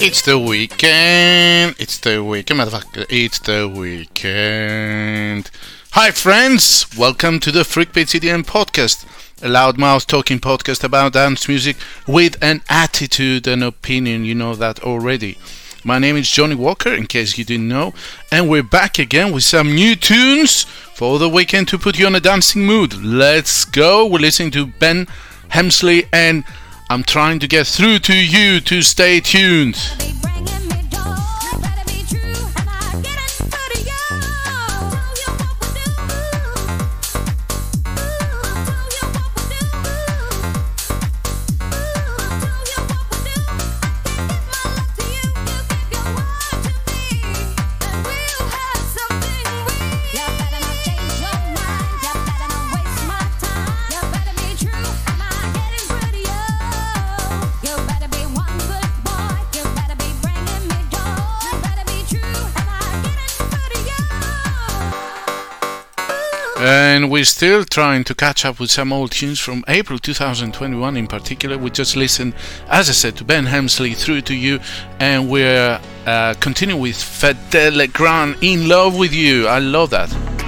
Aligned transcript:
It's 0.00 0.22
the 0.22 0.38
weekend. 0.38 1.74
It's 1.80 1.98
the 1.98 2.22
weekend, 2.22 2.60
motherfucker. 2.60 3.04
It's 3.08 3.40
the 3.40 3.68
weekend. 3.68 5.50
Hi, 5.90 6.12
friends. 6.12 6.86
Welcome 6.96 7.40
to 7.40 7.50
the 7.50 7.64
Freakbeats 7.64 8.14
EDM 8.14 8.44
podcast, 8.44 9.04
a 9.42 9.48
loudmouth 9.48 10.06
talking 10.06 10.38
podcast 10.38 10.84
about 10.84 11.14
dance 11.14 11.48
music 11.48 11.76
with 12.06 12.40
an 12.40 12.62
attitude 12.68 13.48
and 13.48 13.64
opinion. 13.64 14.24
You 14.24 14.36
know 14.36 14.54
that 14.54 14.84
already. 14.84 15.36
My 15.82 15.98
name 15.98 16.16
is 16.16 16.30
Johnny 16.30 16.54
Walker, 16.54 16.94
in 16.94 17.08
case 17.08 17.36
you 17.36 17.44
didn't 17.44 17.66
know, 17.66 17.92
and 18.30 18.48
we're 18.48 18.62
back 18.62 19.00
again 19.00 19.32
with 19.32 19.42
some 19.42 19.74
new 19.74 19.96
tunes 19.96 20.62
for 20.94 21.18
the 21.18 21.28
weekend 21.28 21.66
to 21.68 21.78
put 21.78 21.98
you 21.98 22.06
on 22.06 22.14
a 22.14 22.20
dancing 22.20 22.64
mood. 22.64 22.94
Let's 23.02 23.64
go. 23.64 24.06
We're 24.06 24.20
listening 24.20 24.52
to 24.52 24.66
Ben 24.66 25.06
Hemsley 25.50 26.06
and 26.12 26.44
I'm 26.90 27.02
trying 27.02 27.38
to 27.40 27.46
get 27.46 27.66
through 27.66 27.98
to 28.00 28.14
you 28.14 28.60
to 28.60 28.80
stay 28.80 29.20
tuned. 29.20 29.76
And 66.60 67.08
we're 67.08 67.24
still 67.24 67.64
trying 67.64 68.02
to 68.04 68.16
catch 68.16 68.44
up 68.44 68.58
with 68.58 68.70
some 68.70 68.92
old 68.92 69.12
tunes 69.12 69.38
from 69.38 69.62
April 69.68 69.96
2021 69.96 70.96
in 70.96 71.06
particular. 71.06 71.56
We 71.56 71.70
just 71.70 71.94
listened, 71.94 72.34
as 72.68 72.88
I 72.88 72.92
said, 72.92 73.16
to 73.18 73.24
Ben 73.24 73.46
Hemsley 73.46 73.96
through 73.96 74.22
to 74.22 74.34
you, 74.34 74.58
and 74.98 75.30
we're 75.30 75.80
uh, 76.04 76.34
continuing 76.40 76.80
with 76.80 76.96
Fedde 76.96 77.76
Le 77.76 77.86
Grand 77.86 78.36
in 78.42 78.68
love 78.68 78.98
with 78.98 79.12
you. 79.12 79.46
I 79.46 79.60
love 79.60 79.90
that. 79.90 80.47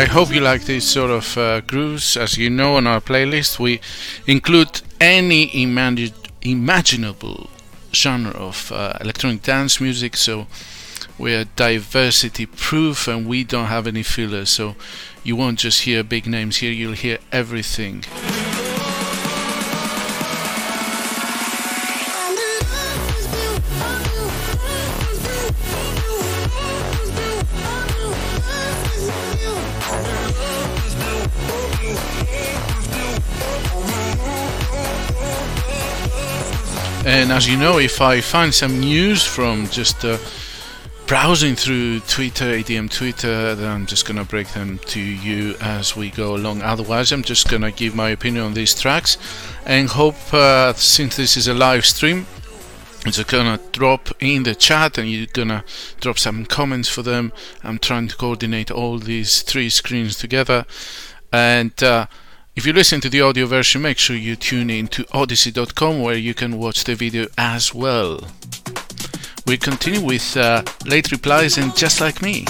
I 0.00 0.06
hope 0.06 0.34
you 0.34 0.40
like 0.40 0.64
these 0.64 0.84
sort 0.84 1.10
of 1.10 1.36
uh, 1.36 1.60
grooves. 1.60 2.16
As 2.16 2.38
you 2.38 2.48
know, 2.48 2.76
on 2.76 2.86
our 2.86 3.02
playlist, 3.02 3.58
we 3.58 3.82
include 4.26 4.80
any 4.98 5.48
imagi- 5.48 6.14
imaginable 6.40 7.50
genre 7.92 8.30
of 8.30 8.72
uh, 8.72 8.94
electronic 9.02 9.42
dance 9.42 9.78
music. 9.78 10.16
So 10.16 10.46
we're 11.18 11.44
diversity 11.54 12.46
proof 12.46 13.08
and 13.08 13.26
we 13.26 13.44
don't 13.44 13.66
have 13.66 13.86
any 13.86 14.02
fillers. 14.02 14.48
So 14.48 14.74
you 15.22 15.36
won't 15.36 15.58
just 15.58 15.82
hear 15.82 16.02
big 16.02 16.26
names 16.26 16.56
here, 16.56 16.72
you'll 16.72 16.94
hear 16.94 17.18
everything. 17.30 18.02
And 37.10 37.32
as 37.32 37.48
you 37.48 37.56
know, 37.56 37.78
if 37.78 38.00
I 38.00 38.20
find 38.20 38.54
some 38.54 38.78
news 38.78 39.26
from 39.26 39.66
just 39.66 40.04
uh, 40.04 40.16
browsing 41.08 41.56
through 41.56 41.98
Twitter, 42.00 42.44
EDM 42.44 42.88
Twitter, 42.88 43.56
then 43.56 43.68
I'm 43.68 43.86
just 43.86 44.06
gonna 44.06 44.24
break 44.24 44.46
them 44.50 44.78
to 44.86 45.00
you 45.00 45.56
as 45.60 45.96
we 45.96 46.10
go 46.10 46.36
along. 46.36 46.62
Otherwise, 46.62 47.10
I'm 47.10 47.24
just 47.24 47.50
gonna 47.50 47.72
give 47.72 47.96
my 47.96 48.10
opinion 48.10 48.44
on 48.44 48.54
these 48.54 48.80
tracks 48.80 49.18
and 49.66 49.88
hope, 49.88 50.32
uh, 50.32 50.72
since 50.74 51.16
this 51.16 51.36
is 51.36 51.48
a 51.48 51.52
live 51.52 51.84
stream, 51.84 52.26
it's 53.04 53.20
gonna 53.24 53.58
drop 53.72 54.10
in 54.20 54.44
the 54.44 54.54
chat 54.54 54.96
and 54.96 55.10
you're 55.10 55.26
gonna 55.32 55.64
drop 56.00 56.16
some 56.16 56.46
comments 56.46 56.88
for 56.88 57.02
them. 57.02 57.32
I'm 57.64 57.80
trying 57.80 58.06
to 58.06 58.16
coordinate 58.16 58.70
all 58.70 58.98
these 58.98 59.42
three 59.42 59.68
screens 59.68 60.16
together 60.16 60.64
and. 61.32 61.72
Uh, 61.82 62.06
if 62.56 62.66
you 62.66 62.72
listen 62.72 63.00
to 63.00 63.08
the 63.08 63.20
audio 63.20 63.46
version, 63.46 63.82
make 63.82 63.98
sure 63.98 64.16
you 64.16 64.36
tune 64.36 64.70
in 64.70 64.88
to 64.88 65.04
odysee.com 65.04 66.02
where 66.02 66.16
you 66.16 66.34
can 66.34 66.58
watch 66.58 66.84
the 66.84 66.94
video 66.94 67.26
as 67.38 67.74
well. 67.74 68.26
We 69.46 69.56
continue 69.56 70.00
with 70.04 70.36
uh, 70.36 70.62
late 70.84 71.10
replies 71.10 71.58
and 71.58 71.74
just 71.76 72.00
like 72.00 72.22
me. 72.22 72.44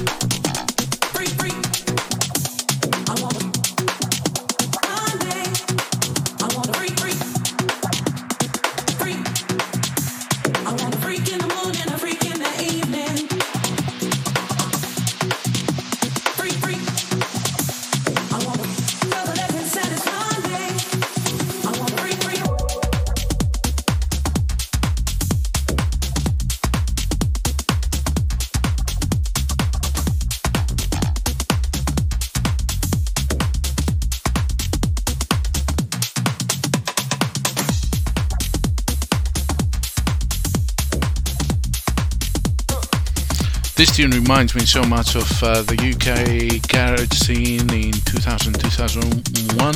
Tune 44.00 44.10
reminds 44.12 44.54
me 44.54 44.64
so 44.64 44.82
much 44.84 45.14
of 45.14 45.42
uh, 45.42 45.60
the 45.62 45.76
UK 45.76 46.66
garage 46.68 47.10
scene 47.10 47.68
in 47.70 47.92
2000 47.92 48.58
2001 48.58 49.74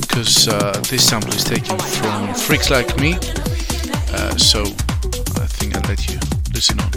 because 0.00 0.46
uh, 0.48 0.80
this 0.88 1.08
sample 1.08 1.32
is 1.32 1.42
taken 1.44 1.76
from 1.78 2.34
Freaks 2.34 2.70
Like 2.70 2.96
Me. 2.98 3.14
Uh, 4.12 4.36
so 4.36 4.62
I 4.62 5.46
think 5.46 5.76
I'll 5.76 5.88
let 5.88 6.08
you 6.08 6.18
Listen 6.54 6.80
on. 6.80 6.87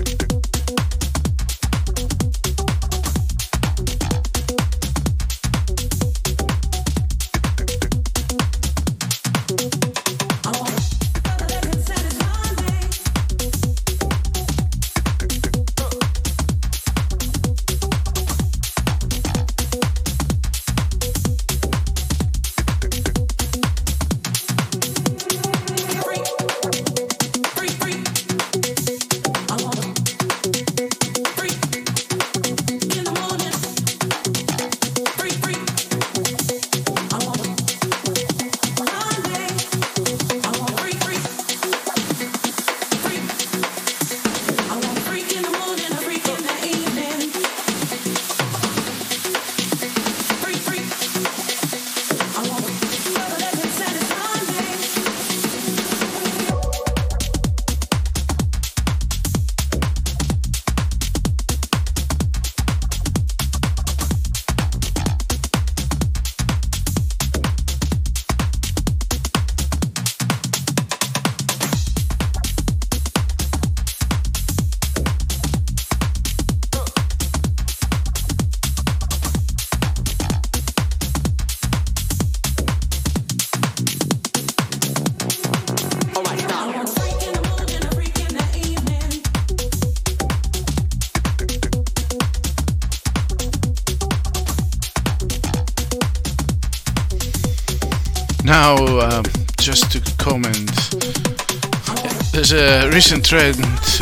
Recent 103.02 103.26
trend 103.26 103.58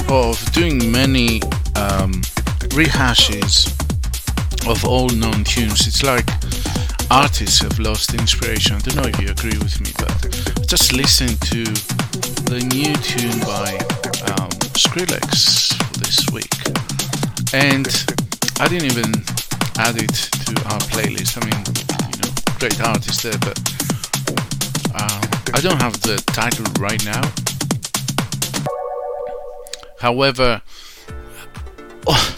of 0.10 0.36
doing 0.52 0.92
many 0.92 1.42
um, 1.80 2.12
rehashes 2.76 3.72
of 4.70 4.84
old 4.84 5.16
known 5.16 5.42
tunes. 5.46 5.88
It's 5.88 6.04
like 6.04 6.28
artists 7.10 7.60
have 7.60 7.80
lost 7.80 8.14
inspiration. 8.14 8.76
I 8.76 8.80
don't 8.80 8.96
know 8.98 9.08
if 9.08 9.18
you 9.22 9.30
agree 9.30 9.58
with 9.60 9.80
me, 9.80 9.92
but 9.98 10.68
just 10.68 10.92
listen 10.92 11.30
to 11.30 11.64
the 12.52 12.60
new 12.76 12.94
tune 13.00 13.40
by 13.48 13.72
um, 14.36 14.50
Skrillex 14.76 15.80
this 16.00 16.30
week. 16.34 16.52
And 17.54 17.88
I 18.60 18.68
didn't 18.68 18.92
even 18.92 19.16
add 19.80 19.96
it 19.96 20.12
to 20.44 20.54
our 20.76 20.82
playlist. 20.92 21.40
I 21.40 21.46
mean, 21.48 21.64
you 22.12 22.18
know, 22.20 22.32
great 22.60 22.82
artist 22.82 23.24
there, 23.24 23.40
but 23.40 23.58
uh, 24.94 25.22
I 25.54 25.62
don't 25.62 25.82
have 25.82 25.94
the 26.02 26.22
title 26.34 26.66
right 26.82 27.04
now. 27.06 27.49
However, 30.00 30.62
oh, 32.08 32.38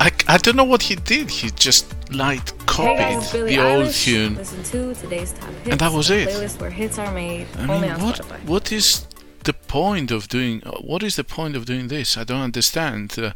I, 0.00 0.10
I 0.28 0.38
don't 0.38 0.56
know 0.56 0.64
what 0.64 0.82
he 0.82 0.96
did. 0.96 1.30
He 1.30 1.50
just 1.50 1.94
like 2.12 2.66
copied 2.66 3.22
Hey, 3.22 3.56
the 3.56 3.58
old 3.58 3.92
tune, 3.92 4.36
to 4.36 4.94
today's 4.94 5.32
top 5.32 5.50
hits. 5.50 5.68
And 5.70 5.80
that 5.80 5.92
was 5.92 6.10
it. 6.10 6.60
Where 6.60 6.70
hits 6.70 6.98
are 6.98 7.12
made 7.12 7.46
I 7.58 7.66
mean, 7.66 7.90
what 8.00 8.18
what 8.44 8.72
is 8.72 9.06
the 9.44 9.52
point 9.52 10.10
of 10.10 10.28
doing? 10.28 10.60
What 10.80 11.02
is 11.02 11.16
the 11.16 11.24
point 11.24 11.56
of 11.56 11.64
doing 11.64 11.88
this? 11.88 12.16
I 12.16 12.24
don't 12.24 12.42
understand. 12.42 13.18
Uh, 13.18 13.32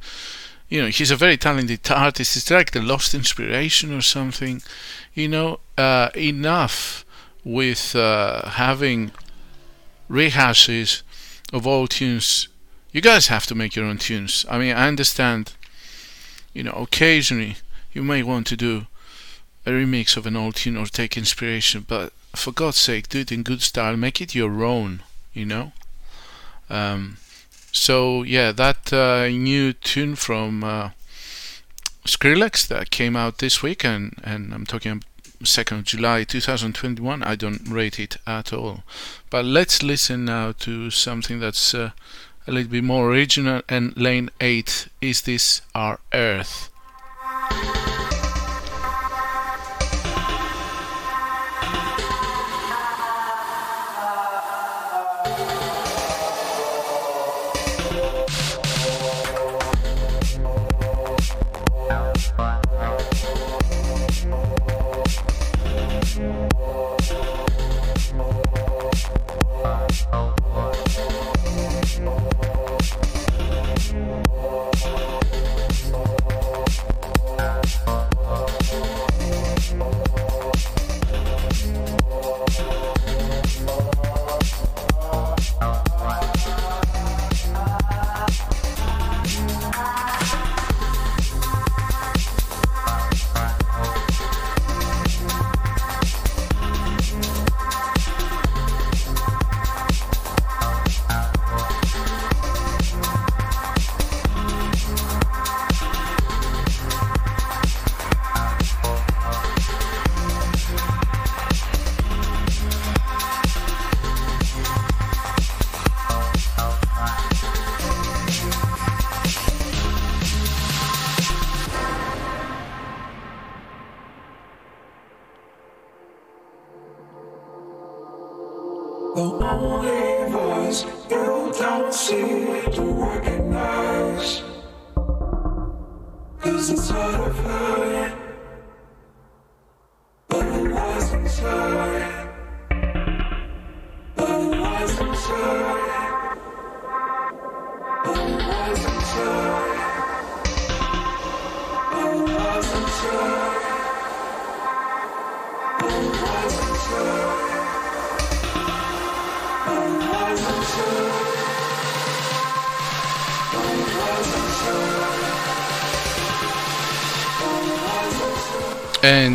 you 0.69 0.81
know, 0.83 0.89
he's 0.89 1.11
a 1.11 1.17
very 1.17 1.37
talented 1.37 1.91
artist. 1.91 2.37
It's 2.37 2.51
like 2.51 2.71
the 2.71 2.81
lost 2.81 3.15
inspiration 3.15 3.93
or 3.93 4.03
something. 4.03 4.63
You 5.15 5.29
know, 5.29 5.61
uh, 5.77 6.11
enough 6.15 7.05
with 7.45 7.97
uh, 7.97 8.51
having 8.51 9.11
rehashes 10.09 11.03
of 11.53 11.67
old 11.67 11.91
tunes. 11.91 12.49
You 12.93 13.01
guys 13.01 13.29
have 13.29 13.47
to 13.47 13.55
make 13.55 13.77
your 13.77 13.85
own 13.85 13.99
tunes. 13.99 14.45
I 14.49 14.59
mean, 14.59 14.75
I 14.75 14.89
understand. 14.89 15.55
You 16.53 16.65
know, 16.65 16.73
occasionally 16.73 17.57
you 17.93 18.03
may 18.03 18.25
want 18.25 18.47
to 18.49 18.57
do 18.57 18.87
a 19.65 19.71
remix 19.71 20.17
of 20.17 20.27
an 20.27 20.37
old 20.37 20.57
tune 20.57 20.77
or 20.77 20.87
take 20.87 21.17
inspiration, 21.17 21.85
but 21.87 22.13
for 22.35 22.51
God's 22.51 22.79
sake, 22.79 23.09
do 23.09 23.21
it 23.21 23.31
in 23.31 23.45
good 23.45 23.63
style. 23.63 23.97
Make 23.97 24.21
it 24.21 24.35
your 24.35 24.65
own. 24.65 25.03
You 25.33 25.47
know. 25.47 25.73
Um, 26.69 27.19
so 27.73 28.25
yeah, 28.25 28.51
that 28.53 28.93
uh, 28.93 29.29
new 29.29 29.73
tune 29.73 30.17
from 30.17 30.65
uh, 30.65 30.91
Skrillex 32.05 32.67
that 32.67 32.91
came 32.91 33.15
out 33.15 33.39
this 33.39 33.63
week, 33.63 33.85
and 33.85 34.15
and 34.25 34.53
I'm 34.53 34.67
talking 34.67 35.03
second 35.45 35.79
of 35.79 35.85
July 35.85 36.25
2021. 36.25 37.23
I 37.23 37.35
don't 37.35 37.67
rate 37.69 37.99
it 37.99 38.17
at 38.27 38.53
all. 38.53 38.83
But 39.31 39.45
let's 39.45 39.83
listen 39.83 40.25
now 40.25 40.53
to 40.59 40.91
something 40.91 41.41
that's 41.41 41.75
uh, 41.75 41.91
a 42.47 42.53
little 42.53 42.71
bit 42.71 42.85
more 42.85 43.11
original. 43.11 43.63
And 43.69 43.97
Lane 43.97 44.31
eight 44.41 44.89
is 45.01 45.23
this 45.23 45.63
our 45.75 46.01
Earth. 46.13 46.69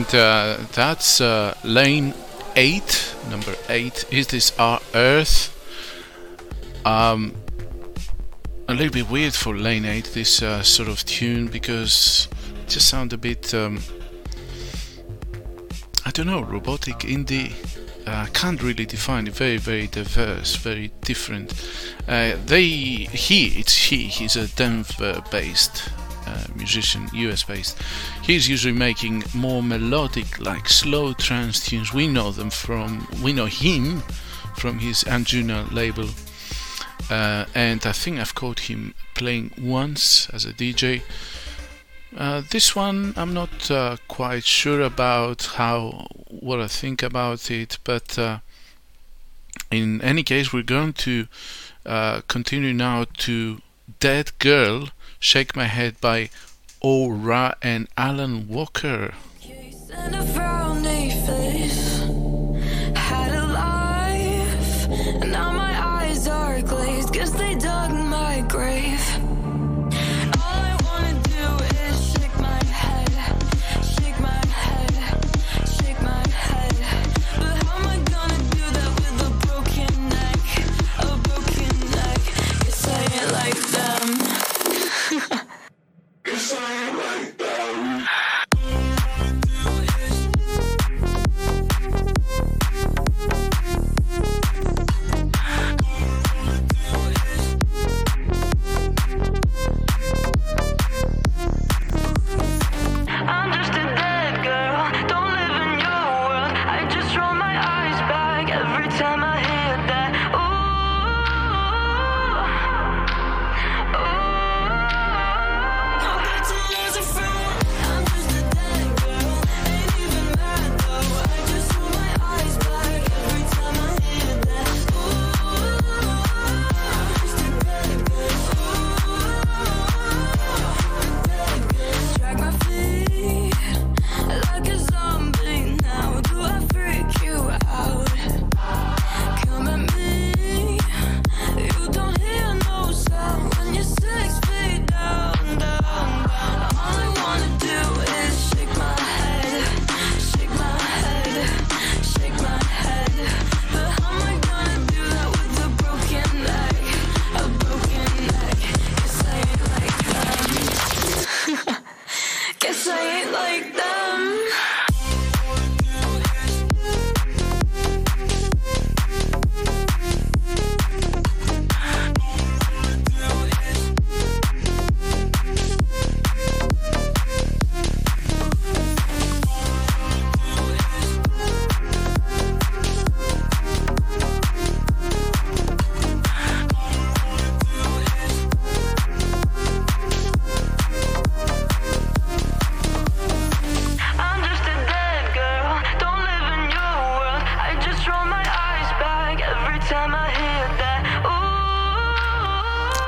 And 0.05 0.15
uh, 0.15 0.57
that's 0.73 1.19
uh, 1.19 1.57
Lane 1.63 2.13
8, 2.55 3.15
number 3.31 3.55
8. 3.69 4.05
Is 4.11 4.27
this 4.27 4.57
our 4.59 4.79
Earth? 4.93 5.51
Um, 6.85 7.33
a 8.67 8.75
little 8.75 8.93
bit 8.93 9.09
weird 9.09 9.33
for 9.33 9.55
Lane 9.55 9.85
8, 9.85 10.11
this 10.13 10.43
uh, 10.43 10.61
sort 10.61 10.89
of 10.89 11.03
tune, 11.05 11.47
because 11.47 12.27
it 12.61 12.69
just 12.69 12.87
sounds 12.87 13.13
a 13.13 13.17
bit, 13.17 13.51
um, 13.55 13.79
I 16.05 16.11
don't 16.11 16.27
know, 16.27 16.43
robotic, 16.43 16.99
indie. 16.99 17.53
I 18.05 18.27
can't 18.27 18.61
really 18.61 18.85
define 18.85 19.25
it. 19.25 19.33
Very, 19.33 19.57
very 19.57 19.87
diverse, 19.87 20.55
very 20.55 20.91
different. 21.01 21.51
Uh, 22.07 22.33
they, 22.45 22.67
he, 22.67 23.59
it's 23.59 23.75
he. 23.75 24.03
He's 24.03 24.35
a 24.35 24.47
Denver-based 24.49 25.89
uh, 26.27 26.45
musician, 26.55 27.09
US-based. 27.13 27.77
He's 28.23 28.47
usually 28.47 28.73
making 28.73 29.23
more 29.33 29.61
melodic, 29.63 30.39
like 30.39 30.69
slow 30.69 31.13
trance 31.13 31.65
tunes. 31.65 31.93
We 31.93 32.07
know 32.07 32.31
them 32.31 32.49
from, 32.49 33.07
we 33.23 33.33
know 33.33 33.45
him 33.45 34.01
from 34.55 34.79
his 34.79 35.03
Anjuna 35.03 35.71
label, 35.71 36.09
uh, 37.09 37.45
and 37.53 37.85
I 37.85 37.91
think 37.91 38.19
I've 38.19 38.35
caught 38.35 38.59
him 38.61 38.93
playing 39.13 39.51
once 39.59 40.29
as 40.29 40.45
a 40.45 40.53
DJ. 40.53 41.01
Uh, 42.15 42.41
this 42.49 42.75
one 42.75 43.13
I'm 43.17 43.33
not 43.33 43.69
uh, 43.69 43.97
quite 44.07 44.45
sure 44.45 44.81
about 44.81 45.43
how 45.55 46.07
what 46.29 46.61
I 46.61 46.67
think 46.67 47.03
about 47.03 47.51
it, 47.51 47.77
but 47.83 48.17
uh, 48.17 48.39
in 49.69 50.01
any 50.01 50.23
case, 50.23 50.53
we're 50.53 50.63
going 50.63 50.93
to 50.93 51.27
uh, 51.85 52.21
continue 52.27 52.73
now 52.73 53.05
to 53.17 53.61
"Dead 53.99 54.31
Girl," 54.39 54.89
"Shake 55.25 55.55
My 55.55 55.65
Head" 55.65 55.99
by 55.99 56.29
Au/Ra 56.83 57.55
and 57.63 57.87
Alan 57.97 58.47
Walker. 58.47 59.15
Yes, 86.35 86.53
I 86.53 86.67
ain't 86.89 88.44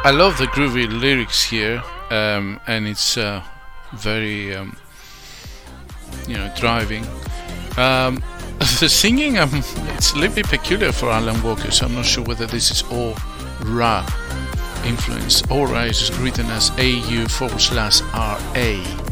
I 0.07 0.11
love 0.11 0.37
the 0.37 0.45
groovy 0.45 0.87
lyrics 0.87 1.43
here, 1.43 1.83
um, 2.11 2.61
and 2.65 2.87
it's 2.87 3.17
uh, 3.17 3.43
very, 3.91 4.55
um, 4.55 4.77
you 6.25 6.37
know, 6.37 6.49
driving. 6.55 7.05
Um, 7.75 8.23
the 8.79 8.87
singing, 8.87 9.37
um, 9.37 9.49
it's 9.97 10.13
a 10.13 10.17
little 10.17 10.33
bit 10.33 10.47
peculiar 10.47 10.93
for 10.93 11.09
Alan 11.09 11.43
Walker, 11.43 11.71
so 11.71 11.87
I'm 11.87 11.93
not 11.93 12.05
sure 12.05 12.23
whether 12.23 12.45
this 12.45 12.71
is 12.71 12.83
all 12.83 13.15
Ra 13.65 14.05
influence. 14.85 15.43
Aura 15.51 15.83
is 15.83 16.17
written 16.19 16.45
as 16.51 16.71
AU 16.79 17.27
forward 17.27 17.59
slash 17.59 17.99
RA. 18.13 19.06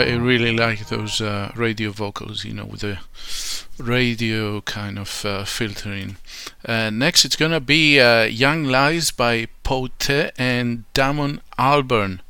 I 0.00 0.16
really 0.16 0.56
like 0.56 0.88
those 0.88 1.20
uh, 1.20 1.52
radio 1.54 1.90
vocals, 1.90 2.44
you 2.44 2.54
know, 2.54 2.64
with 2.64 2.80
the 2.80 2.98
radio 3.78 4.60
kind 4.62 4.98
of 4.98 5.24
uh, 5.24 5.44
filtering. 5.44 6.16
Uh, 6.64 6.90
next, 6.90 7.24
it's 7.24 7.36
gonna 7.36 7.60
be 7.60 8.00
uh, 8.00 8.24
Young 8.24 8.64
Lies 8.64 9.10
by 9.10 9.48
Poté 9.64 10.30
and 10.38 10.84
Damon 10.92 11.40
Albarn. 11.58 12.20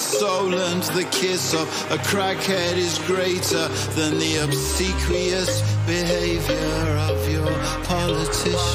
Soul, 0.00 0.54
and 0.54 0.82
the 0.94 1.04
kiss 1.10 1.54
of 1.54 1.68
a 1.90 1.98
crackhead 1.98 2.76
is 2.76 2.98
greater 3.00 3.68
than 3.94 4.18
the 4.18 4.38
obsequious 4.44 5.62
behavior 5.86 6.98
of 7.10 7.28
your 7.30 7.52
politicians. 7.84 8.70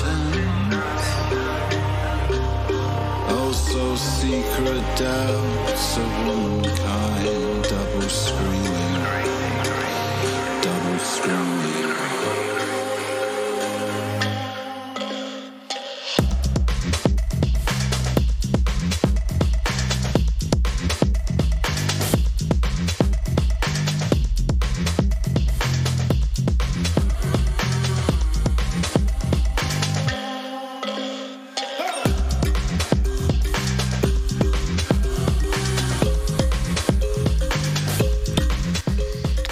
Oh, 3.31 3.51
so 3.51 3.95
secret 3.95 4.83
doubts 4.97 5.97
of 5.97 6.09
womankind, 6.27 7.38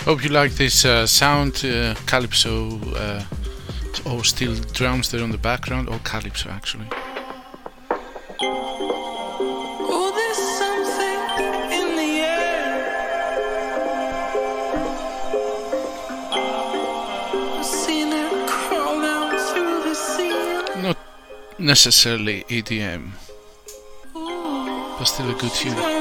Hope 0.07 0.23
you 0.23 0.29
like 0.29 0.53
this 0.53 0.85
uh, 0.85 1.05
sound, 1.05 1.65
uh, 1.65 1.93
calypso, 2.05 2.79
uh, 2.95 3.25
or 4.05 4.23
still 4.23 4.55
drums 4.71 5.11
there 5.11 5.21
on 5.21 5.31
the 5.31 5.37
background, 5.37 5.89
or 5.89 5.99
calypso 6.05 6.49
actually. 6.49 6.87
Oh, 9.89 10.11
there's 10.15 10.37
something 10.61 11.19
in 11.73 11.97
the 11.97 12.21
air. 12.23 12.87
I've 17.57 17.65
seen 17.65 18.13
it 18.13 18.47
crawl 18.47 19.01
down 19.01 19.31
through 19.37 19.83
the 19.89 19.93
ceiling. 19.93 20.83
Not 20.83 20.97
necessarily 21.59 22.45
EDM, 22.47 23.11
but 24.13 25.03
still 25.03 25.29
a 25.29 25.33
good 25.33 25.51
tune. 25.51 25.96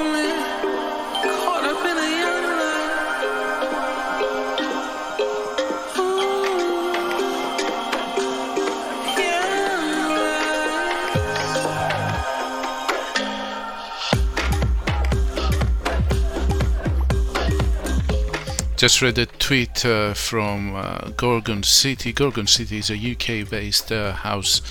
Just 18.87 19.03
read 19.03 19.19
a 19.19 19.27
tweet 19.27 19.85
uh, 19.85 20.15
from 20.15 20.77
uh, 20.77 21.09
Gorgon 21.17 21.65
City. 21.65 22.13
Gorgon 22.13 22.47
City 22.47 22.79
is 22.79 22.89
a 22.89 22.95
UK 22.95 23.51
based 23.51 23.91
uh, 23.91 24.13
house 24.13 24.63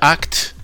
act, 0.00 0.54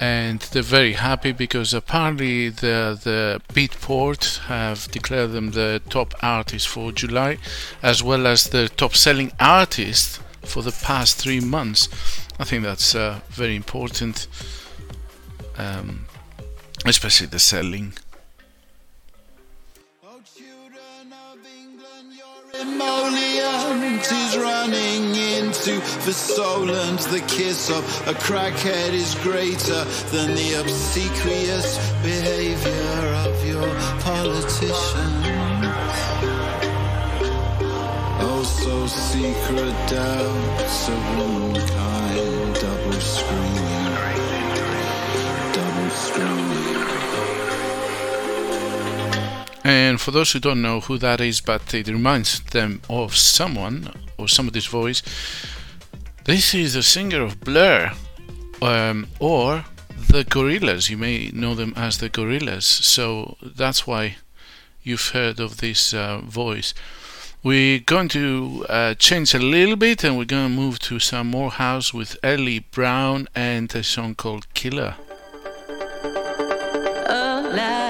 and 0.00 0.40
they're 0.40 0.60
very 0.62 0.92
happy 0.92 1.32
because 1.32 1.72
apparently 1.72 2.50
the, 2.50 3.00
the 3.02 3.40
Beatport 3.54 4.40
have 4.48 4.90
declared 4.90 5.32
them 5.32 5.52
the 5.52 5.80
top 5.88 6.12
artist 6.20 6.68
for 6.68 6.92
July, 6.92 7.38
as 7.82 8.02
well 8.02 8.26
as 8.26 8.44
the 8.44 8.68
top 8.68 8.94
selling 8.94 9.32
artist 9.40 10.20
for 10.42 10.62
the 10.62 10.78
past 10.84 11.16
three 11.16 11.40
months. 11.40 11.88
I 12.38 12.44
think 12.44 12.64
that's 12.64 12.94
uh, 12.94 13.20
very 13.30 13.56
important, 13.56 14.26
um, 15.56 16.04
especially 16.84 17.28
the 17.28 17.38
selling. 17.38 17.94
Emollient 22.60 24.12
is 24.12 24.36
running 24.38 25.14
into 25.14 25.80
soul 26.12 26.70
and 26.70 26.98
the 26.98 27.20
kiss 27.28 27.70
of 27.70 27.84
a 28.06 28.14
crackhead 28.14 28.92
is 28.92 29.14
greater 29.16 29.84
than 30.12 30.34
the 30.34 30.54
obsequious 30.60 31.78
behavior 32.02 33.14
of 33.26 33.46
your 33.46 33.68
politician. 34.00 35.12
Oh, 38.28 38.42
so 38.42 38.86
secret 38.86 39.76
doubts 39.88 40.88
of 40.88 41.18
womankind, 41.18 41.85
And 49.66 50.00
for 50.00 50.12
those 50.12 50.30
who 50.30 50.38
don't 50.38 50.62
know 50.62 50.78
who 50.78 50.96
that 50.98 51.20
is, 51.20 51.40
but 51.40 51.74
it 51.74 51.88
reminds 51.88 52.38
them 52.38 52.82
of 52.88 53.16
someone 53.16 53.92
or 54.16 54.28
somebody's 54.28 54.66
voice, 54.66 55.02
this 56.22 56.54
is 56.54 56.74
the 56.74 56.84
singer 56.84 57.20
of 57.20 57.40
Blur 57.40 57.90
um, 58.62 59.08
or 59.18 59.64
the 60.08 60.24
Gorillaz. 60.24 60.88
You 60.88 60.96
may 60.96 61.32
know 61.32 61.56
them 61.56 61.74
as 61.74 61.98
the 61.98 62.08
Gorillaz, 62.08 62.62
so 62.62 63.36
that's 63.42 63.88
why 63.88 64.18
you've 64.84 65.08
heard 65.08 65.40
of 65.40 65.56
this 65.56 65.92
uh, 65.92 66.18
voice. 66.18 66.72
We're 67.42 67.80
going 67.80 68.06
to 68.10 68.66
uh, 68.68 68.94
change 68.94 69.34
a 69.34 69.40
little 69.40 69.74
bit 69.74 70.04
and 70.04 70.16
we're 70.16 70.26
going 70.26 70.48
to 70.48 70.60
move 70.62 70.78
to 70.80 71.00
some 71.00 71.26
more 71.26 71.50
house 71.50 71.92
with 71.92 72.16
Eli 72.24 72.60
Brown 72.70 73.26
and 73.34 73.74
a 73.74 73.82
song 73.82 74.14
called 74.14 74.46
Killer. 74.54 74.94
And 77.08 77.85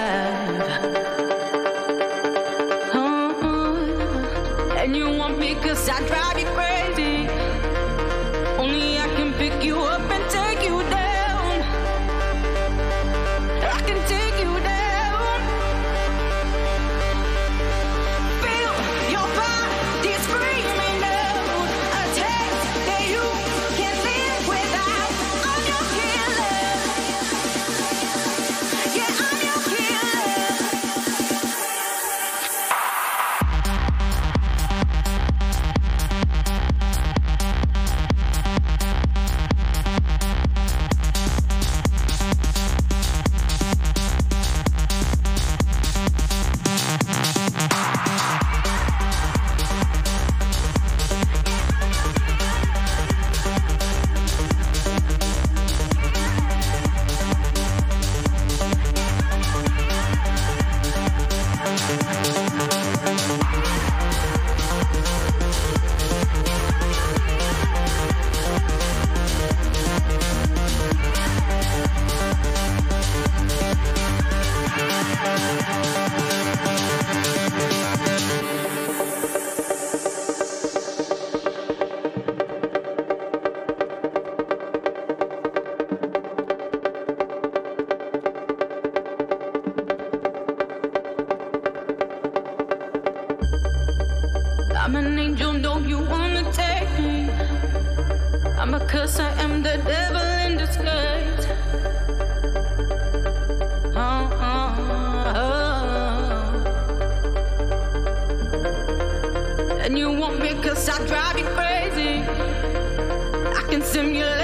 simulate 113.96 114.36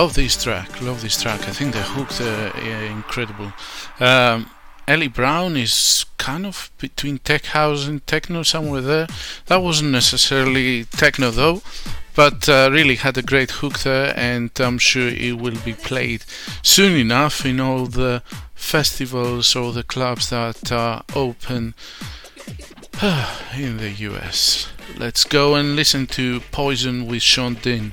love 0.00 0.14
this 0.14 0.42
track. 0.42 0.80
Love 0.80 1.02
this 1.02 1.20
track. 1.20 1.46
I 1.46 1.52
think 1.52 1.74
the 1.74 1.82
hook 1.82 2.10
uh, 2.22 2.90
incredible. 2.90 3.52
Um, 4.00 4.48
Eli 4.88 5.08
Brown 5.08 5.58
is 5.58 6.06
kind 6.16 6.46
of 6.46 6.70
between 6.78 7.18
tech 7.18 7.44
house 7.44 7.86
and 7.86 8.06
techno 8.06 8.42
somewhere 8.42 8.80
there. 8.80 9.08
That 9.48 9.58
wasn't 9.58 9.90
necessarily 9.90 10.84
techno 10.84 11.30
though, 11.30 11.60
but 12.14 12.48
uh, 12.48 12.70
really 12.72 12.94
had 12.94 13.18
a 13.18 13.22
great 13.22 13.50
hook 13.50 13.80
there, 13.80 14.14
and 14.16 14.50
I'm 14.58 14.78
sure 14.78 15.08
it 15.08 15.36
will 15.36 15.60
be 15.66 15.74
played 15.74 16.24
soon 16.62 16.96
enough 16.96 17.44
in 17.44 17.60
all 17.60 17.84
the 17.84 18.22
festivals 18.54 19.54
or 19.54 19.70
the 19.74 19.82
clubs 19.82 20.30
that 20.30 20.72
are 20.72 21.04
open 21.14 21.74
in 23.54 23.76
the 23.76 23.92
US. 24.08 24.66
Let's 24.96 25.24
go 25.24 25.56
and 25.56 25.76
listen 25.76 26.06
to 26.18 26.40
Poison 26.52 27.06
with 27.06 27.20
Sean 27.20 27.54
Dean. 27.54 27.92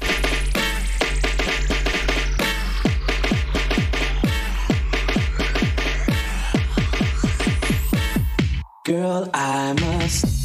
I 9.33 9.73
must. 9.73 10.36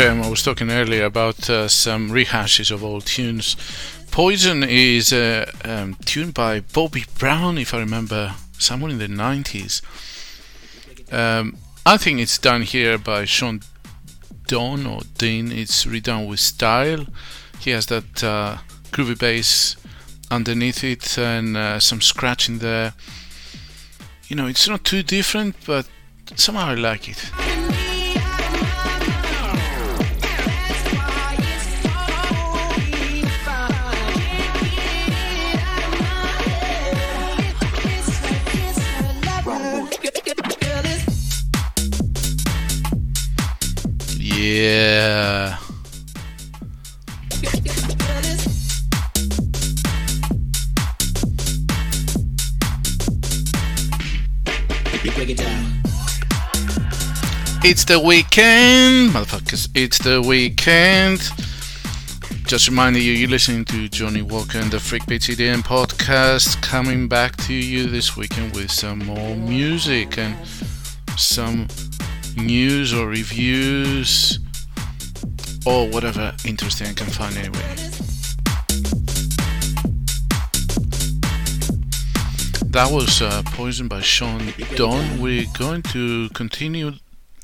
Uh, 0.00 0.22
I 0.24 0.30
was 0.30 0.42
talking 0.42 0.70
earlier 0.70 1.04
about 1.04 1.50
uh, 1.50 1.68
some 1.68 2.08
rehashes 2.10 2.70
of 2.70 2.82
old 2.82 3.04
tunes. 3.04 3.56
Poison 4.10 4.62
is 4.62 5.12
a 5.12 5.46
um, 5.66 5.96
tune 6.06 6.30
by 6.30 6.60
Bobby 6.60 7.04
Brown, 7.18 7.58
if 7.58 7.74
I 7.74 7.80
remember, 7.80 8.34
somewhere 8.58 8.90
in 8.90 8.96
the 8.96 9.06
90s. 9.06 9.82
Um, 11.12 11.58
I 11.84 11.98
think 11.98 12.20
it's 12.20 12.38
done 12.38 12.62
here 12.62 12.96
by 12.96 13.26
Sean 13.26 13.60
Don 14.46 14.86
or 14.86 15.02
Dean. 15.18 15.52
It's 15.52 15.84
redone 15.84 16.26
with 16.26 16.40
style. 16.40 17.04
He 17.60 17.72
has 17.72 17.84
that 17.86 18.24
uh, 18.24 18.58
groovy 18.92 19.18
bass 19.18 19.76
underneath 20.30 20.82
it 20.82 21.18
and 21.18 21.54
uh, 21.54 21.80
some 21.80 22.00
scratching 22.00 22.60
there. 22.60 22.94
You 24.26 24.36
know, 24.36 24.46
it's 24.46 24.66
not 24.66 24.84
too 24.84 25.02
different, 25.02 25.54
but 25.66 25.86
somehow 26.34 26.68
I 26.68 26.74
like 26.76 27.10
it. 27.10 27.41
Yeah. 44.42 45.56
It's 57.64 57.84
the 57.84 58.02
weekend, 58.04 59.10
motherfuckers. 59.10 59.68
It's 59.76 59.98
the 59.98 60.20
weekend. 60.20 61.20
Just 62.44 62.66
reminding 62.66 63.02
you, 63.02 63.12
you're 63.12 63.30
listening 63.30 63.64
to 63.66 63.88
Johnny 63.88 64.22
Walker 64.22 64.58
and 64.58 64.72
the 64.72 64.80
Freak 64.80 65.06
Beats 65.06 65.28
EDM 65.28 65.62
podcast, 65.62 66.60
coming 66.62 67.06
back 67.06 67.36
to 67.46 67.54
you 67.54 67.86
this 67.86 68.16
weekend 68.16 68.56
with 68.56 68.72
some 68.72 68.98
more 69.06 69.36
music 69.36 70.18
and 70.18 70.36
some 71.16 71.68
news 72.36 72.92
or 72.92 73.08
reviews 73.08 74.38
or 75.66 75.88
whatever 75.88 76.34
interesting 76.44 76.88
I 76.88 76.92
can 76.92 77.06
find 77.06 77.36
anyway. 77.36 77.76
That 82.72 82.90
was 82.90 83.20
uh, 83.20 83.42
Poison 83.44 83.86
by 83.86 84.00
Sean 84.00 84.54
Don. 84.76 85.20
We're 85.20 85.46
going 85.58 85.82
to 85.92 86.30
continue 86.30 86.92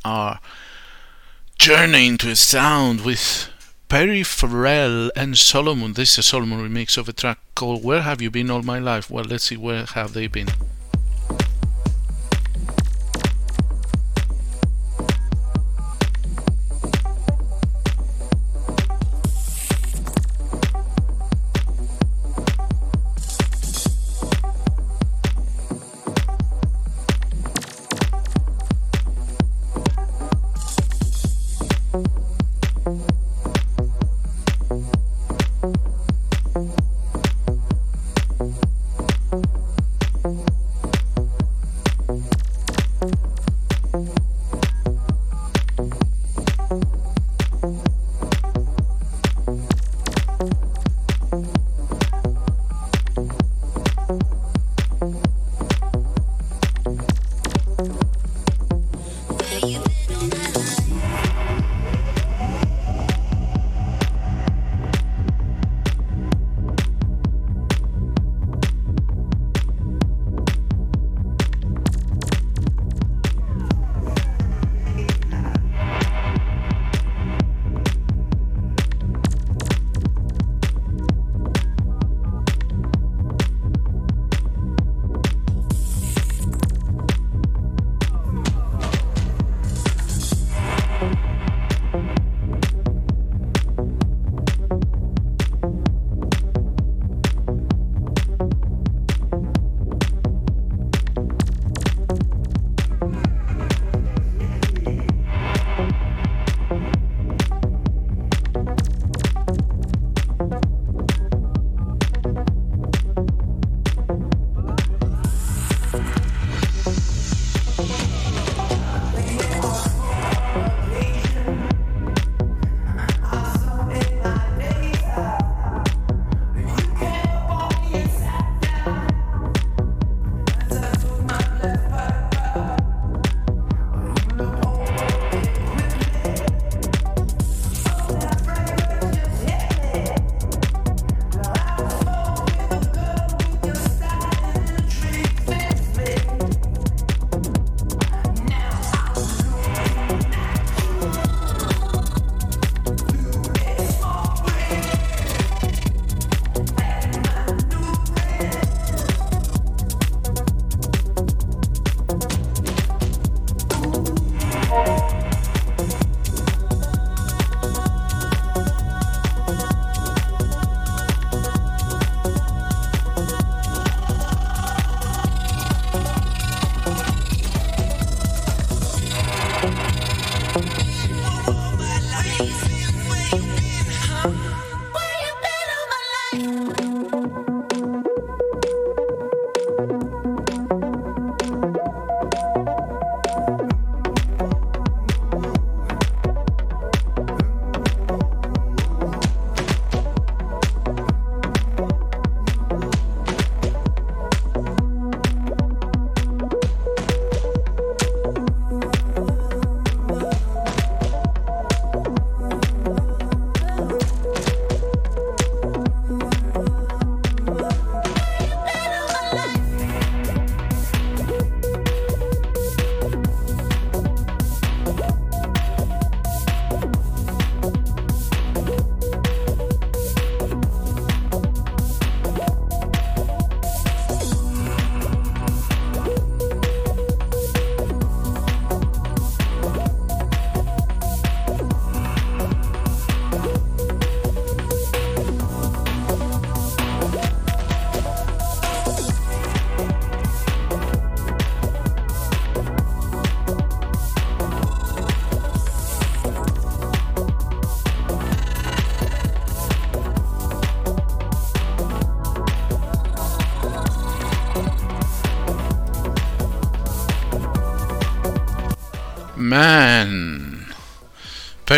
our 0.05 0.41
journey 1.59 2.07
into 2.07 2.31
a 2.31 2.37
sound 2.37 3.05
with 3.05 3.51
Perry 3.89 4.23
Farrell 4.23 5.11
and 5.15 5.35
Solomun. 5.35 5.95
This 5.95 6.19
is 6.19 6.33
a 6.33 6.37
Solomun 6.37 6.67
remix 6.67 6.97
of 6.97 7.09
a 7.09 7.13
track 7.13 7.39
called 7.55 7.85
Where 7.85 8.03
Have 8.03 8.23
You 8.23 8.31
Been 8.31 8.51
All 8.51 8.63
My 8.63 8.79
Life? 8.79 9.11
Well, 9.11 9.25
let's 9.25 9.45
see 9.45 9.57
where 9.57 9.85
have 9.85 10.15
they 10.15 10.29
been. 10.29 10.49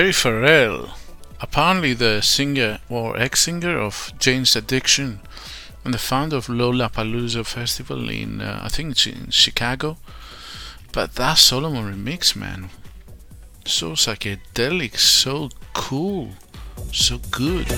Perry 0.01 0.13
Farrell, 0.13 0.89
apparently 1.43 1.93
the 1.93 2.23
singer 2.23 2.79
or 2.89 3.19
ex-singer 3.19 3.79
of 3.79 4.15
Jane's 4.19 4.57
Addiction 4.57 5.21
and 5.85 5.93
the 5.93 5.99
founder 5.99 6.37
of 6.37 6.47
Lollapalooza 6.47 7.45
Festival 7.45 8.09
in, 8.09 8.41
uh, 8.41 8.63
I 8.63 8.71
think 8.71 8.93
it's 8.93 9.07
in 9.07 9.29
Chicago. 9.29 9.99
But 10.93 11.17
that 11.17 11.37
Solomun 11.37 11.95
remix, 11.95 12.35
man, 12.35 12.71
so 13.67 13.91
psychedelic, 13.91 14.97
so 14.97 15.51
cool, 15.75 16.31
so 16.91 17.19
good. 17.31 17.69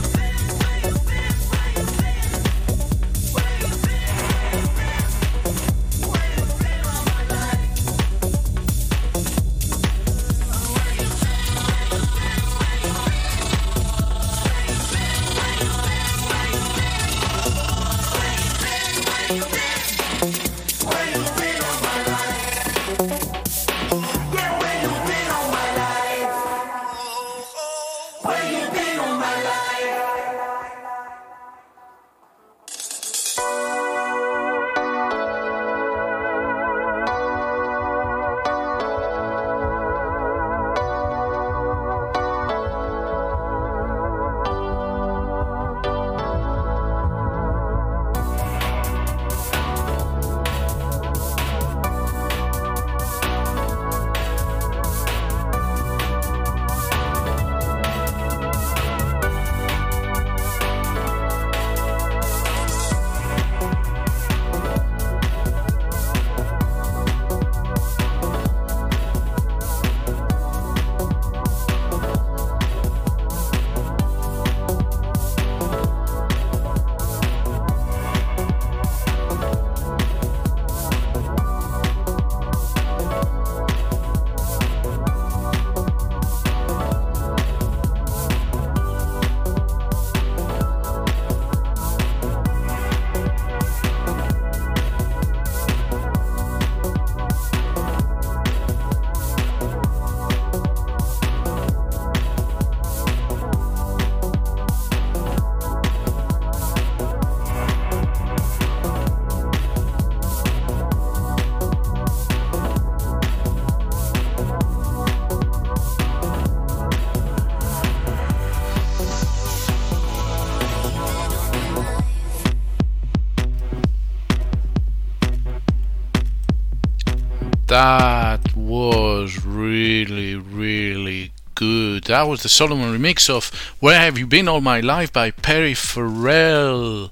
That 127.73 128.55
was 128.55 129.47
really, 129.47 130.35
really 130.35 131.33
good. 131.55 132.05
That 132.05 132.25
was 132.25 132.43
the 132.43 132.51
Solomun 132.51 132.95
remix 132.95 133.31
of 133.31 133.49
Where 133.81 133.99
Have 133.99 134.19
You 134.19 134.27
Been 134.27 134.47
All 134.47 134.61
My 134.61 134.81
Life 134.81 135.11
by 135.11 135.31
Perry 135.31 135.73
Farrell. 135.73 137.11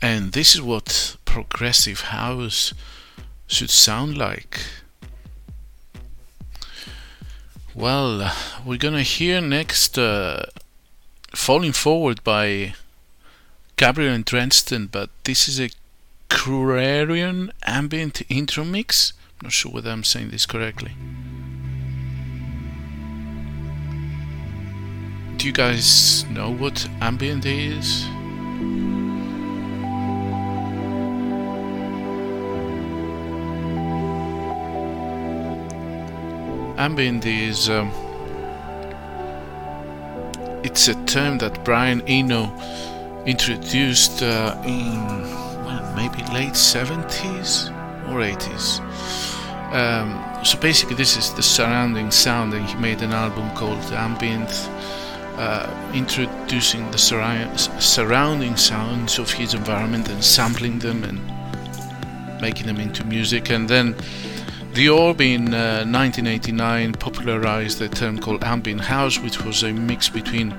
And 0.00 0.30
this 0.30 0.54
is 0.54 0.62
what 0.62 1.16
progressive 1.24 2.02
house 2.02 2.72
should 3.48 3.70
sound 3.70 4.16
like. 4.16 4.60
Well, 7.74 8.32
we're 8.64 8.78
gonna 8.78 9.02
hear 9.02 9.40
next 9.40 9.98
uh, 9.98 10.46
Falling 11.34 11.72
Forward 11.72 12.22
by 12.22 12.74
Gabriel 13.74 14.14
and 14.14 14.24
Dresden, 14.24 14.86
but 14.86 15.10
this 15.24 15.48
is 15.48 15.58
a 15.58 15.70
Crurian 16.30 17.50
ambient 17.66 18.22
intro 18.28 18.62
mix. 18.62 19.12
Not 19.42 19.52
sure 19.52 19.70
whether 19.70 19.90
I'm 19.90 20.02
saying 20.02 20.30
this 20.30 20.46
correctly. 20.46 20.92
Do 25.36 25.46
you 25.46 25.52
guys 25.52 26.24
know 26.24 26.50
what 26.50 26.88
ambient 27.00 27.46
is? 27.46 28.04
Ambient 36.76 37.24
is 37.24 37.70
um, 37.70 37.92
it's 40.64 40.88
a 40.88 40.94
term 41.04 41.38
that 41.38 41.64
Brian 41.64 42.02
Eno 42.08 42.52
introduced 43.24 44.20
uh, 44.20 44.60
in 44.66 45.06
well, 45.64 45.94
maybe 45.94 46.18
late 46.32 46.54
70s 46.54 47.77
or 48.10 48.20
80s. 48.20 48.80
Um, 49.72 50.44
so 50.44 50.58
basically, 50.58 50.96
this 50.96 51.16
is 51.16 51.34
the 51.34 51.42
surrounding 51.42 52.10
sound, 52.10 52.54
and 52.54 52.66
he 52.66 52.76
made 52.76 53.02
an 53.02 53.12
album 53.12 53.50
called 53.54 53.82
Ambient, 53.92 54.50
uh, 55.36 55.90
introducing 55.94 56.90
the 56.90 56.98
surrounding 56.98 58.56
sounds 58.56 59.18
of 59.18 59.30
his 59.30 59.54
environment 59.54 60.08
and 60.08 60.24
sampling 60.24 60.78
them 60.78 61.04
and 61.04 61.20
making 62.40 62.66
them 62.66 62.78
into 62.78 63.04
music. 63.04 63.50
And 63.50 63.68
then 63.68 63.94
the 64.72 64.88
Orb 64.88 65.20
in 65.20 65.54
uh, 65.54 65.84
1989 65.84 66.92
popularized 66.94 67.80
a 67.82 67.88
term 67.88 68.18
called 68.18 68.44
ambient 68.44 68.80
house, 68.80 69.18
which 69.18 69.42
was 69.42 69.62
a 69.62 69.72
mix 69.72 70.08
between 70.08 70.50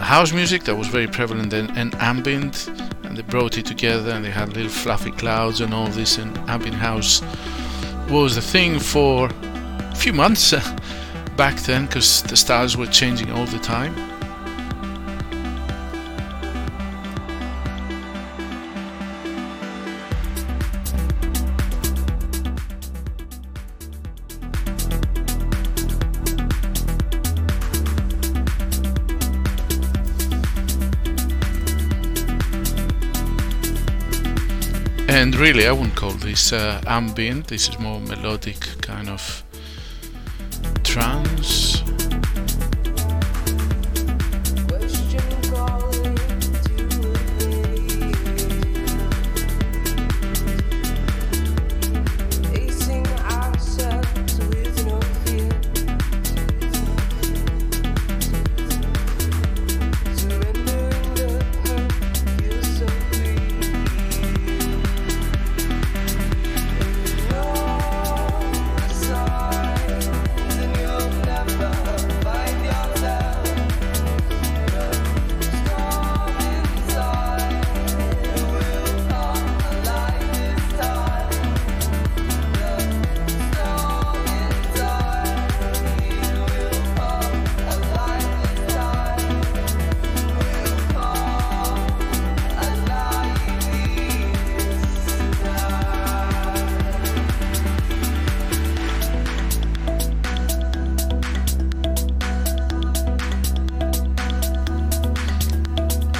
house 0.00 0.32
music 0.32 0.64
that 0.64 0.76
was 0.76 0.88
very 0.88 1.06
prevalent 1.06 1.50
then 1.50 1.70
and 1.76 1.94
ambient. 1.96 2.70
And 3.08 3.16
they 3.16 3.22
brought 3.22 3.56
it 3.56 3.64
together, 3.64 4.10
and 4.10 4.22
they 4.22 4.30
had 4.30 4.52
little 4.52 4.70
fluffy 4.70 5.10
clouds 5.10 5.62
and 5.62 5.72
all 5.72 5.88
this, 5.88 6.18
and 6.18 6.36
ambient 6.48 6.76
house 6.76 7.22
was 8.10 8.34
the 8.34 8.42
thing 8.42 8.78
for 8.78 9.30
a 9.30 9.94
few 9.96 10.12
months 10.12 10.52
back 11.36 11.56
then 11.60 11.86
because 11.86 12.22
the 12.24 12.36
styles 12.36 12.76
were 12.76 12.86
changing 12.86 13.32
all 13.32 13.46
the 13.46 13.58
time. 13.58 14.07
And 35.18 35.34
really, 35.34 35.66
I 35.66 35.72
wouldn't 35.72 35.96
call 35.96 36.12
this 36.12 36.52
uh, 36.52 36.80
ambient. 36.86 37.48
This 37.48 37.68
is 37.68 37.78
more 37.80 37.98
melodic 37.98 38.60
kind 38.80 39.08
of 39.08 39.42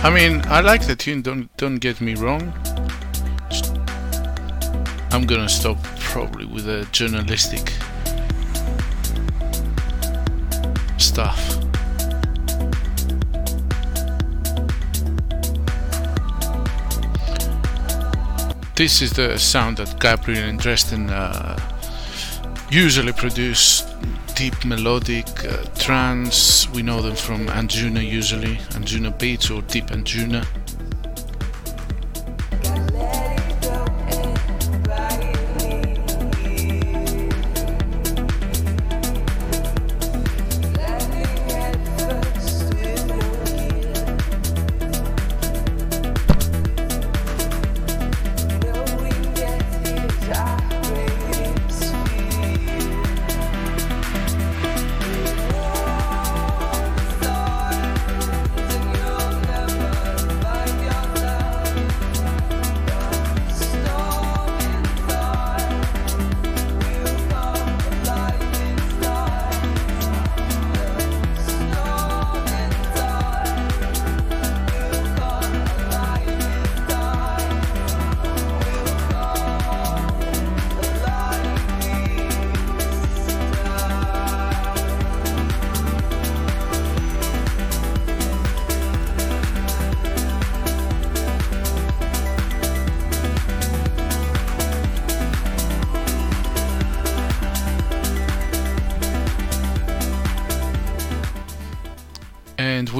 I 0.09 0.11
mean, 0.11 0.43
I 0.47 0.63
like 0.63 0.87
the 0.87 0.97
tune. 0.97 1.21
Don't 1.21 1.55
don't 1.59 1.77
get 1.77 2.01
me 2.01 2.15
wrong. 2.15 2.55
I'm 5.13 5.27
gonna 5.27 5.51
stop 5.51 5.77
probably 5.99 6.47
with 6.47 6.67
a 6.67 6.87
journalistic 6.93 7.75
stuff. 10.97 11.39
This 18.77 19.03
is 19.03 19.13
the 19.13 19.37
sound 19.39 19.77
that 19.77 20.01
Gabriel 20.01 20.49
and 20.49 20.59
Dresden 20.59 21.11
uh, 21.11 21.59
usually 22.71 23.13
produce 23.13 23.78
deep 24.39 24.65
melodic 24.65 25.27
uh, 25.47 25.65
trance. 25.81 26.71
We 26.71 26.83
know 26.83 27.03
them 27.03 27.17
from 27.17 27.49
Anjuna 27.49 28.09
usually, 28.09 28.55
Anjunabeats 28.79 29.51
or 29.51 29.63
deep 29.63 29.87
Anjuna. 29.87 30.47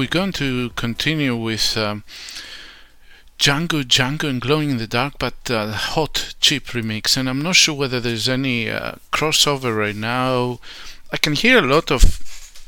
going 0.09 0.31
to 0.33 0.71
continue 0.71 1.35
with 1.35 1.77
um, 1.77 2.03
Django 3.37 3.83
Django 3.83 4.29
and 4.29 4.41
Glowing 4.41 4.71
in 4.71 4.77
the 4.77 4.87
Dark, 4.87 5.13
but 5.19 5.49
uh, 5.49 5.71
hot, 5.71 6.35
Chip 6.41 6.65
remix. 6.67 7.15
And 7.15 7.29
I'm 7.29 7.41
not 7.41 7.55
sure 7.55 7.75
whether 7.75 7.99
there's 7.99 8.27
any 8.27 8.69
uh, 8.69 8.95
crossover 9.13 9.75
right 9.77 9.95
now. 9.95 10.59
I 11.11 11.17
can 11.17 11.33
hear 11.33 11.59
a 11.59 11.73
lot 11.73 11.91
of 11.91 12.19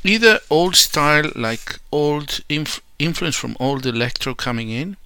either 0.04 0.40
old 0.50 0.76
style, 0.76 1.30
like 1.34 1.78
old 1.90 2.40
inf- 2.48 2.80
influence 2.98 3.36
from 3.36 3.56
old 3.60 3.84
electro 3.86 4.34
coming 4.34 4.70
in 4.70 4.96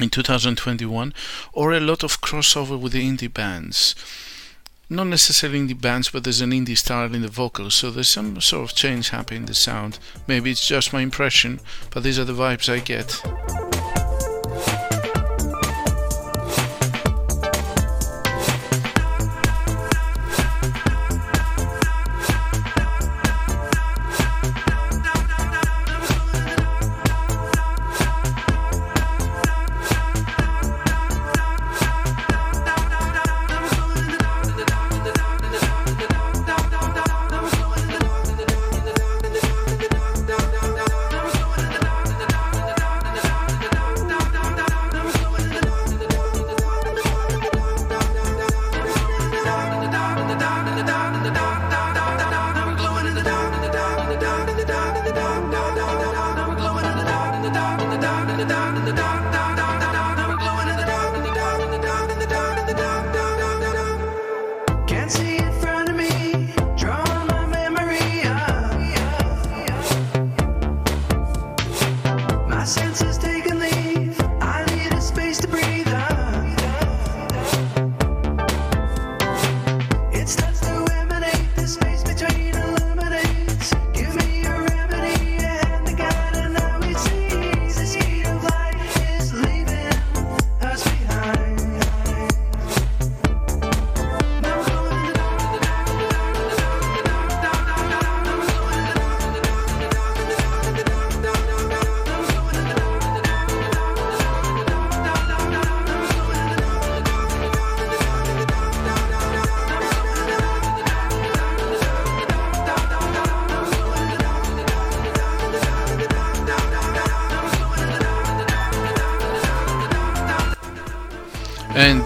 in 0.00 0.10
2021, 0.10 1.12
or 1.52 1.72
a 1.72 1.80
lot 1.80 2.04
of 2.04 2.20
crossover 2.20 2.78
with 2.78 2.92
the 2.92 3.02
indie 3.02 3.32
bands 3.32 3.94
not 4.90 5.06
necessarily 5.06 5.58
in 5.58 5.66
the 5.66 5.74
bands, 5.74 6.10
but 6.10 6.24
there's 6.24 6.40
an 6.40 6.50
indie 6.50 6.76
style 6.76 7.14
in 7.14 7.22
the 7.22 7.28
vocals, 7.28 7.74
so 7.74 7.90
there's 7.90 8.08
some 8.08 8.40
sort 8.40 8.70
of 8.70 8.76
change 8.76 9.10
happening 9.10 9.42
in 9.42 9.46
the 9.46 9.54
sound. 9.54 9.98
Maybe 10.26 10.50
it's 10.50 10.66
just 10.66 10.92
my 10.92 11.02
impression, 11.02 11.60
but 11.90 12.02
these 12.02 12.18
are 12.18 12.24
the 12.24 12.32
vibes 12.32 12.72
I 12.72 12.78
get. 12.80 13.67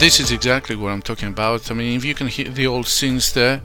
this 0.03 0.19
is 0.19 0.33
exactly 0.33 0.75
what 0.75 0.91
I'm 0.91 1.01
talking 1.01 1.29
about. 1.29 1.71
I 1.71 1.75
mean, 1.75 1.97
if 1.97 2.05
you 2.05 2.13
can 2.13 2.27
hear 2.27 2.49
the 2.49 2.67
old 2.67 2.87
synths 2.87 3.33
there 3.33 3.59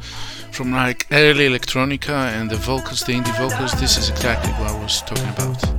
from 0.51 0.71
like 0.71 1.07
early 1.11 1.49
electronica 1.49 2.09
and 2.09 2.47
the 2.47 2.57
vocals, 2.57 3.01
the 3.01 3.13
indie 3.13 3.35
vocals, 3.39 3.71
this 3.79 3.97
is 3.97 4.11
exactly 4.11 4.51
what 4.51 4.69
I 4.69 4.79
was 4.79 5.01
talking 5.01 5.29
about. 5.29 5.76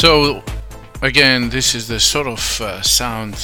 So, 0.00 0.42
again, 1.02 1.50
this 1.50 1.74
is 1.74 1.86
the 1.86 2.00
sort 2.00 2.26
of 2.26 2.60
uh, 2.62 2.80
sound 2.80 3.34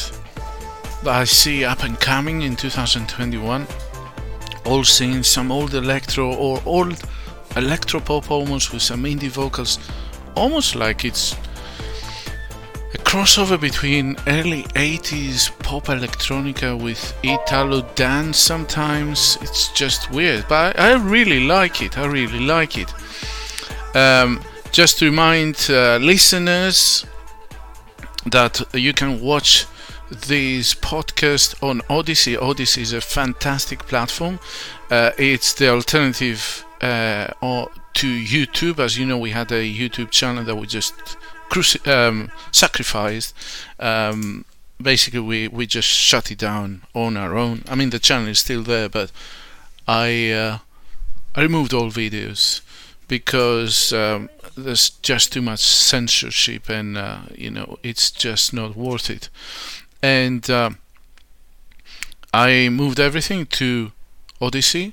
that 1.05 1.15
I 1.15 1.25
see 1.25 1.67
up 1.67 1.85
and 1.85 2.01
coming 2.01 2.41
in 2.41 2.57
2021. 2.57 3.67
All 4.65 4.83
singing 4.83 5.23
some 5.23 5.53
old 5.53 5.75
electro 5.75 6.35
or 6.35 6.63
old 6.65 6.99
electro 7.57 8.01
pop 8.01 8.31
almost 8.31 8.73
with 8.73 8.81
some 8.81 9.05
indie 9.05 9.29
vocals, 9.29 9.79
almost 10.35 10.75
like 10.75 11.05
it's 11.05 11.35
a 12.95 12.99
crossover 13.05 13.61
between 13.61 14.17
early 14.27 14.63
80s 14.63 15.51
pop 15.59 15.89
electronica 15.89 16.83
with 16.83 17.15
Italo 17.23 17.83
dance 17.97 18.39
sometimes. 18.39 19.37
It's 19.43 19.71
just 19.75 20.11
weird, 20.11 20.47
but 20.49 20.81
I, 20.81 20.95
really 20.95 21.45
like 21.45 21.83
it. 21.83 21.99
I 21.99 22.07
really 22.07 22.41
like 22.41 22.79
it. 22.79 22.91
Um, 23.95 24.41
just 24.77 24.99
to 24.99 25.07
remind 25.07 25.69
uh, 25.71 25.97
listeners 25.97 27.07
that 28.27 28.61
you 28.75 28.93
can 28.93 29.23
watch 29.23 29.65
this 30.11 30.75
podcast 30.75 31.55
on 31.63 31.81
Odysee. 31.89 32.37
Odysee 32.37 32.83
is 32.83 32.93
a 32.93 33.01
fantastic 33.01 33.79
platform. 33.87 34.39
Uh, 34.91 35.13
it's 35.17 35.55
the 35.55 35.71
alternative 35.71 36.63
uh, 36.83 37.29
o- 37.41 37.71
to 37.95 38.07
YouTube. 38.07 38.79
As 38.79 38.99
you 38.99 39.07
know, 39.07 39.17
we 39.17 39.31
had 39.31 39.51
a 39.51 39.63
YouTube 39.65 40.11
channel 40.11 40.45
that 40.45 40.57
we 40.57 40.67
just 40.67 40.93
cruci- 41.49 41.91
um, 41.91 42.31
sacrificed. 42.53 43.33
Um, 43.81 44.45
basically, 44.79 45.21
we, 45.21 45.49
we 45.49 45.67
just 45.67 45.89
shut 45.89 46.31
it 46.31 46.37
down 46.37 46.83
on 46.95 47.17
our 47.17 47.35
own. 47.35 47.63
I 47.67 47.77
mean, 47.77 47.89
the 47.89 47.99
channel 47.99 48.29
is 48.29 48.41
still 48.41 48.63
there, 48.63 48.91
but 48.91 49.11
I 49.89 50.33
uh, 50.33 50.59
I 51.35 51.41
removed 51.41 51.73
all 51.73 51.91
videos 51.91 52.61
because 53.09 53.93
um, 53.93 54.29
there's 54.57 54.91
just 54.91 55.33
too 55.33 55.43
much 55.43 55.61
censorship, 55.61 56.69
and 56.69 56.97
uh, 56.97 57.21
you 57.35 57.51
know 57.51 57.79
it's 57.83 58.11
just 58.11 58.53
not 58.53 58.77
worth 58.77 59.11
it. 59.11 59.29
And 60.03 60.49
uh, 60.51 60.71
I 62.33 62.69
moved 62.69 62.99
everything 62.99 63.47
to 63.47 63.93
Odysee, 64.41 64.93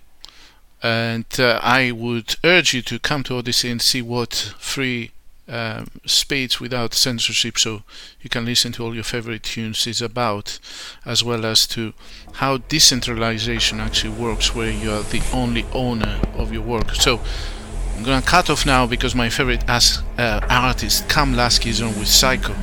and 0.81 1.25
uh, 1.39 1.59
I 1.61 1.91
would 1.91 2.35
urge 2.43 2.73
you 2.73 2.81
to 2.83 2.99
come 2.99 3.23
to 3.23 3.37
Odysee 3.37 3.71
and 3.71 3.81
see 3.81 4.01
what 4.01 4.53
free 4.59 5.11
um, 5.47 5.87
speeds 6.05 6.59
without 6.59 6.93
censorship, 6.93 7.57
so 7.57 7.83
you 8.21 8.29
can 8.29 8.45
listen 8.45 8.71
to 8.73 8.83
all 8.83 8.95
your 8.95 9.03
favorite 9.03 9.43
tunes, 9.43 9.85
is 9.87 10.01
about, 10.01 10.59
as 11.05 11.23
well 11.23 11.45
as 11.45 11.67
to 11.67 11.93
how 12.33 12.57
decentralization 12.57 13.79
actually 13.79 14.13
works, 14.13 14.55
where 14.55 14.71
you 14.71 14.91
are 14.91 15.03
the 15.03 15.21
only 15.33 15.65
owner 15.73 16.21
of 16.35 16.53
your 16.53 16.61
work. 16.61 16.95
So 16.95 17.19
I'm 18.03 18.07
gonna 18.07 18.21
cut 18.21 18.49
off 18.49 18.65
now 18.65 18.85
because 18.85 19.15
my 19.15 19.29
favorite 19.29 19.63
as 19.69 20.03
uh, 20.17 20.45
artist 20.49 21.07
Cam 21.07 21.33
Lasky 21.33 21.69
is 21.69 21.81
on 21.81 21.97
with 21.97 22.09
Psycho. 22.09 22.53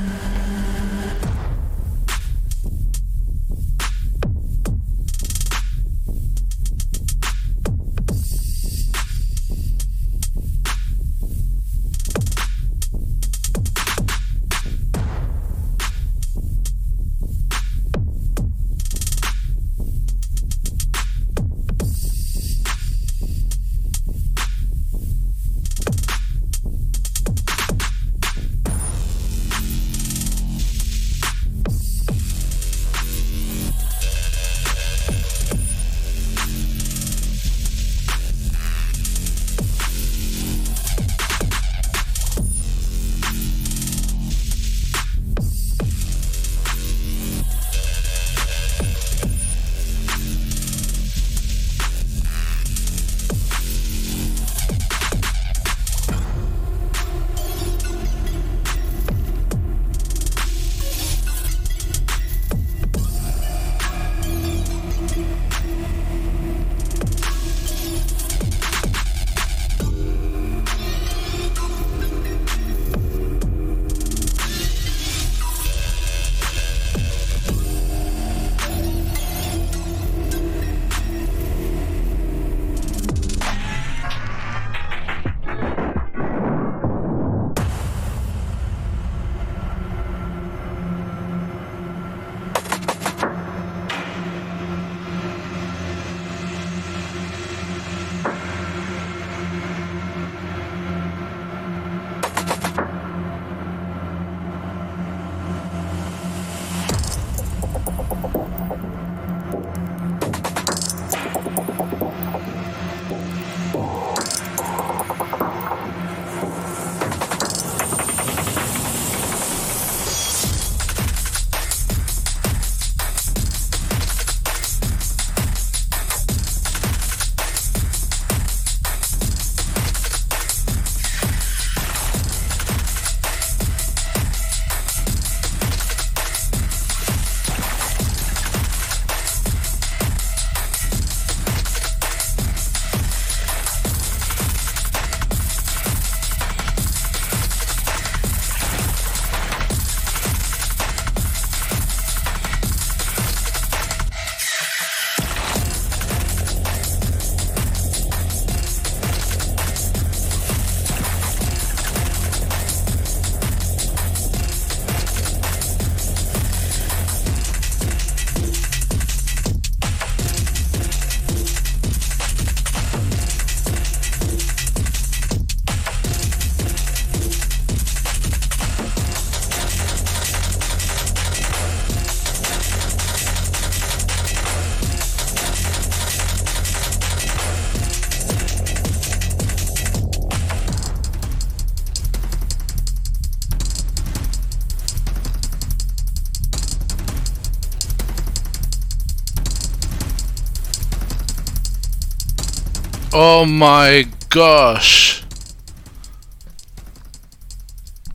Oh 203.13 203.45
my 203.45 204.07
gosh. 204.29 205.21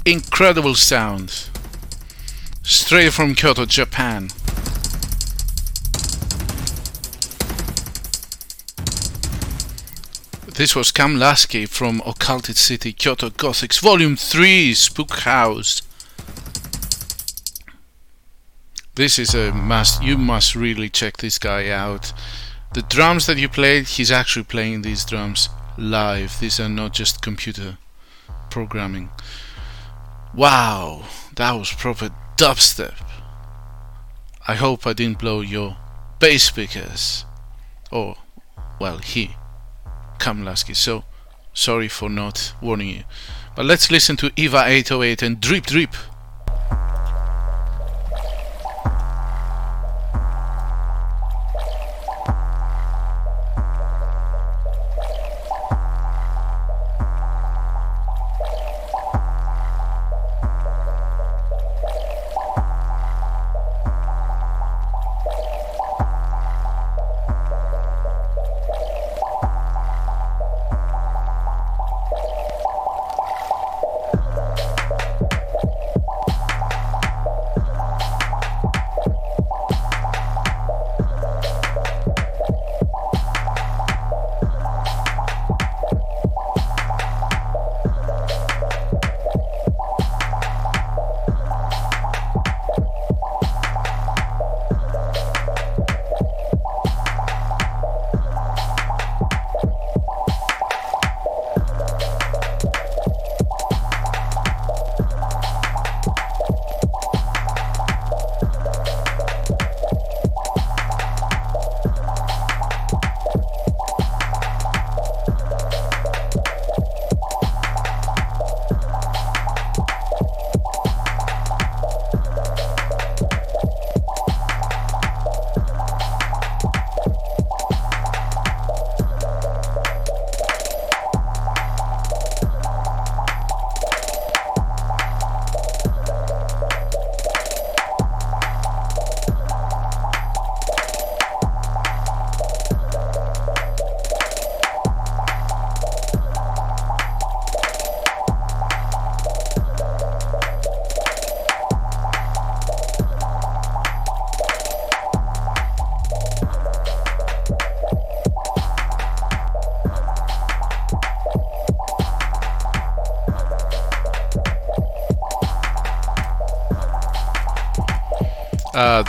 incredible 0.07 0.77
sound. 0.77 1.49
Straight 2.63 3.13
from 3.13 3.35
Kyoto, 3.35 3.67
Japan. 3.67 4.29
This 10.55 10.75
was 10.75 10.91
Cam 10.93 11.19
Lasky 11.19 11.67
from 11.67 12.01
Occulted 12.07 12.57
City, 12.57 12.93
Kyoto 12.93 13.31
Gothics, 13.31 13.81
Volume 13.81 14.17
3, 14.17 14.73
Spook 14.75 15.11
House. 15.21 15.83
This 18.95 19.19
is 19.19 19.35
a 19.35 19.53
must, 19.53 20.03
you 20.03 20.17
must 20.17 20.55
really 20.55 20.89
check 20.89 21.19
this 21.19 21.39
guy 21.39 21.69
out. 21.69 22.13
The 22.77 22.83
drums 22.83 23.25
that 23.25 23.39
you 23.39 23.49
played, 23.49 23.87
he's 23.87 24.11
actually 24.11 24.45
playing 24.45 24.83
these 24.83 25.03
drums 25.07 25.49
live. 25.79 26.39
These 26.41 26.61
are 26.61 26.69
not 26.69 26.93
just 26.93 27.23
computer 27.23 27.79
programming. 28.51 29.09
Wow, 30.35 31.07
that 31.37 31.53
was 31.53 31.73
proper 31.73 32.11
dubstep. 32.37 32.93
I 34.47 34.57
hope 34.57 34.87
I 34.87 34.93
didn't 34.93 35.19
blow 35.19 35.41
your 35.41 35.79
bass 36.19 36.45
speakers. 36.45 37.25
Or, 37.91 38.17
well, 38.79 38.99
he, 38.99 39.37
Kamlaski. 40.19 40.77
So, 40.77 41.05
sorry 41.55 41.89
for 41.89 42.11
not 42.11 42.53
warning 42.61 42.89
you. 42.91 43.05
But 43.55 43.65
let's 43.65 43.91
listen 43.91 44.17
to 44.17 44.31
Eva 44.37 44.65
808 44.67 45.23
and 45.23 45.41
Drip 45.41 45.65
Drip. 45.65 45.95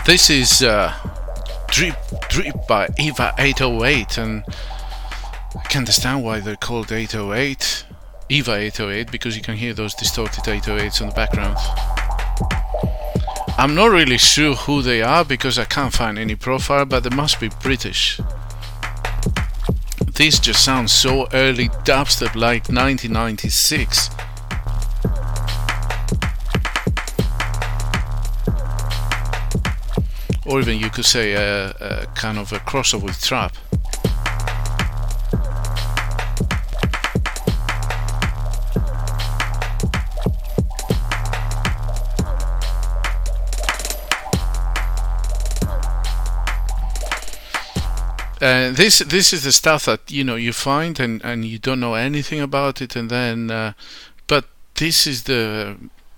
This 0.08 0.30
is 0.30 0.64
uh, 0.64 0.94
Drip 1.68 1.98
Drip 2.30 2.66
by 2.66 2.88
Eva 2.98 3.34
808, 3.38 4.18
and 4.18 4.46
I 5.54 5.64
can 5.64 5.80
understand 5.80 6.24
why 6.24 6.40
they're 6.40 6.56
called 6.56 6.94
808, 6.94 7.84
Eva 8.30 8.56
808, 8.56 9.12
because 9.12 9.36
you 9.36 9.42
can 9.42 9.58
hear 9.58 9.74
those 9.74 9.94
distorted 9.94 10.46
808s 10.46 11.02
in 11.02 11.10
the 11.10 11.14
background. 11.14 11.58
I'm 13.58 13.76
not 13.76 13.88
really 13.88 14.18
sure 14.18 14.56
who 14.56 14.82
they 14.82 15.02
are 15.02 15.26
because 15.26 15.60
I 15.60 15.66
can't 15.66 15.94
find 15.94 16.18
any 16.18 16.36
profile, 16.36 16.86
but 16.86 17.04
they 17.04 17.14
must 17.14 17.42
be 17.42 17.50
British. 17.62 18.22
This 20.14 20.40
just 20.40 20.64
sounds 20.64 20.94
so 20.94 21.28
early 21.34 21.68
dubstep 21.84 22.34
like 22.34 22.70
1996. 22.70 24.17
Or 30.48 30.60
even 30.62 30.80
you 30.80 30.90
could 30.90 31.06
say 31.06 31.34
a, 31.34 31.70
a 31.80 32.06
kind 32.16 32.38
of 32.38 32.54
a 32.54 32.60
crossover 32.60 33.04
with 33.04 33.22
trap. 33.22 33.56
Uh, 48.40 48.72
this 48.72 49.00
this 49.00 49.34
is 49.34 49.44
the 49.44 49.52
stuff 49.52 49.86
that 49.86 50.12
you 50.12 50.24
know 50.24 50.36
you 50.36 50.54
find 50.54 51.00
and, 51.00 51.24
and 51.26 51.44
you 51.44 51.58
don't 51.58 51.80
know 51.80 51.96
anything 51.96 52.40
about 52.40 52.82
it 52.84 52.96
and 52.96 53.10
then 53.10 53.50
uh, 53.50 53.74
but 54.28 54.46
this 54.76 55.08
is 55.08 55.24
the 55.24 55.76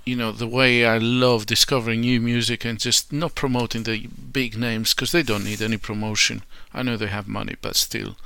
you 0.10 0.16
know 0.16 0.32
the 0.32 0.48
way 0.48 0.86
I 0.86 0.98
love 0.98 1.46
discovering 1.46 2.02
new 2.02 2.20
music 2.20 2.66
and 2.66 2.80
just 2.80 3.14
not 3.14 3.36
promoting 3.36 3.84
the 3.84 4.08
big 4.08 4.58
names 4.58 4.94
because 4.94 5.12
they 5.12 5.24
don't 5.24 5.46
need 5.46 5.62
any 5.62 5.78
promotion. 5.78 6.42
I 6.74 6.84
know 6.84 6.98
they 6.98 7.08
have 7.08 7.28
money, 7.28 7.56
but 7.62 7.76
still, 7.76 8.18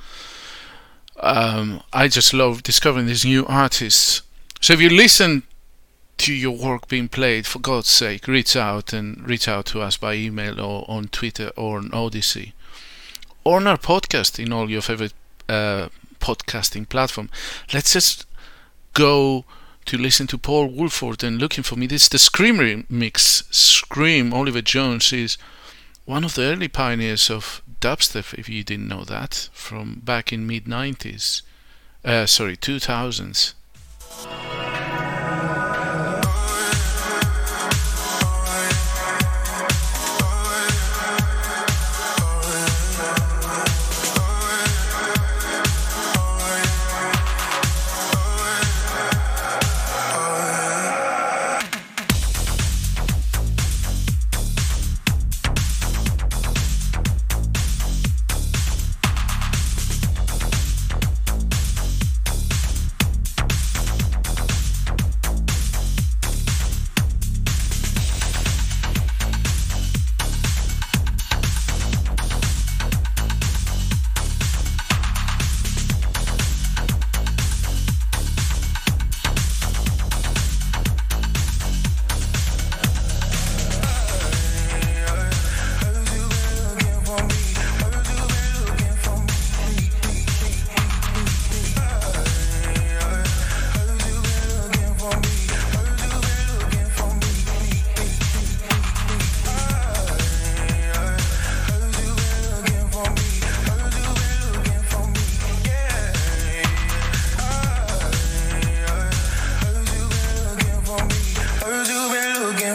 um, 1.20 1.82
I 1.92 2.08
just 2.08 2.32
love 2.32 2.62
discovering 2.62 3.06
these 3.06 3.24
new 3.24 3.44
artists. 3.46 4.22
So 4.60 4.72
if 4.72 4.80
you 4.80 4.88
listen 4.88 5.42
to 6.18 6.32
your 6.32 6.56
work 6.56 6.88
being 6.88 7.08
played, 7.08 7.46
for 7.46 7.58
God's 7.58 7.88
sake, 7.88 8.26
reach 8.26 8.56
out 8.56 8.92
and 8.92 9.28
reach 9.28 9.46
out 9.46 9.66
to 9.66 9.82
us 9.82 9.96
by 9.96 10.14
email 10.14 10.60
or 10.60 10.84
on 10.88 11.08
Twitter 11.08 11.50
or 11.56 11.78
on 11.78 11.90
Odysee 11.92 12.54
or 13.44 13.56
on 13.56 13.66
our 13.66 13.76
podcast 13.76 14.42
in 14.42 14.52
all 14.52 14.70
your 14.70 14.82
favorite 14.82 15.12
uh, 15.48 15.88
podcasting 16.18 16.88
platform. 16.88 17.28
Let's 17.72 17.92
just 17.92 18.26
go 18.94 19.44
to 19.86 19.98
listen 19.98 20.26
to 20.28 20.38
Paul 20.38 20.68
Woolford 20.68 21.22
and 21.22 21.38
looking 21.38 21.64
for 21.64 21.76
me. 21.76 21.86
This 21.86 22.04
is 22.04 22.08
the 22.08 22.18
Skream 22.18 22.58
remix. 22.58 23.44
Skream, 23.50 24.32
Oliver 24.32 24.62
Jones 24.62 25.12
is 25.12 25.36
one 26.04 26.24
of 26.24 26.34
the 26.34 26.42
early 26.42 26.68
pioneers 26.68 27.30
of 27.30 27.62
dubstep, 27.80 28.38
if 28.38 28.48
you 28.48 28.64
didn't 28.64 28.88
know 28.88 29.04
that, 29.04 29.48
from 29.52 30.00
back 30.04 30.32
in 30.32 30.46
mid 30.46 30.64
90s. 30.64 31.42
Uh, 32.04 32.26
sorry, 32.26 32.56
2000s. 32.56 33.54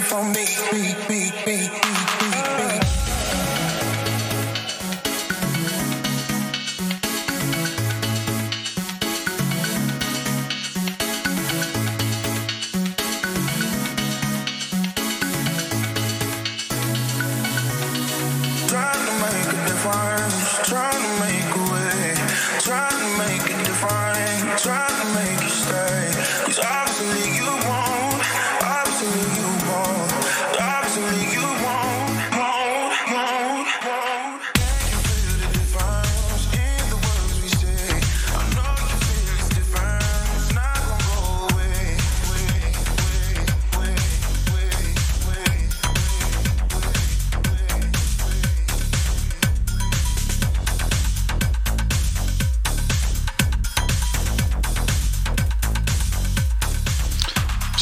for 0.10 0.24
me, 0.24 0.44
me, 0.72 0.96
me, 1.08 1.32
me, 1.46 1.70
me. 2.32 2.49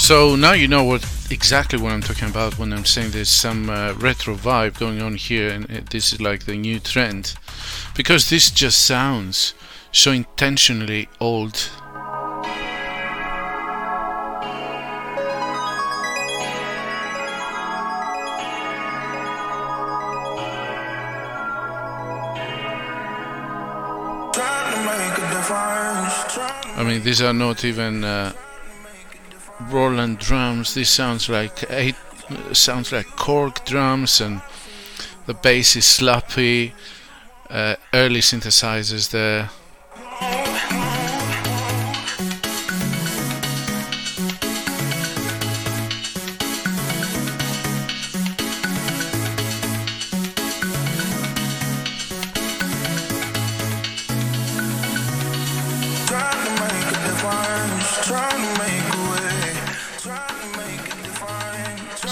So 0.07 0.37
now 0.37 0.53
you 0.53 0.69
know 0.69 0.85
what 0.85 1.03
exactly 1.29 1.77
what 1.77 1.91
I'm 1.91 1.99
talking 1.99 2.29
about 2.29 2.57
when 2.57 2.71
I'm 2.71 2.85
saying 2.85 3.11
there's 3.11 3.27
some 3.27 3.69
uh, 3.69 3.91
retro 3.97 4.35
vibe 4.35 4.79
going 4.79 5.01
on 5.01 5.15
here, 5.15 5.49
and 5.49 5.69
uh, 5.69 5.81
this 5.89 6.13
is 6.13 6.21
like 6.21 6.45
the 6.45 6.55
new 6.55 6.79
trend, 6.79 7.35
because 7.93 8.29
this 8.29 8.49
just 8.49 8.85
sounds 8.85 9.53
so 9.91 10.13
intentionally 10.13 11.09
old. 11.19 11.69
I 26.77 26.83
mean, 26.85 27.03
these 27.03 27.21
are 27.21 27.33
not 27.33 27.65
even 27.65 28.05
uh, 28.05 28.31
Roland 29.59 30.19
drums. 30.19 30.73
This 30.73 30.89
sounds 30.89 31.29
like 31.29 31.69
eight, 31.69 31.95
sounds 32.53 32.91
like 32.91 33.07
Korg 33.07 33.63
drums, 33.65 34.21
and 34.21 34.41
the 35.25 35.33
bass 35.33 35.75
is 35.75 35.85
sloppy. 35.85 36.73
Uh, 37.49 37.75
early 37.93 38.19
synthesizers 38.19 39.11
there. 39.11 39.49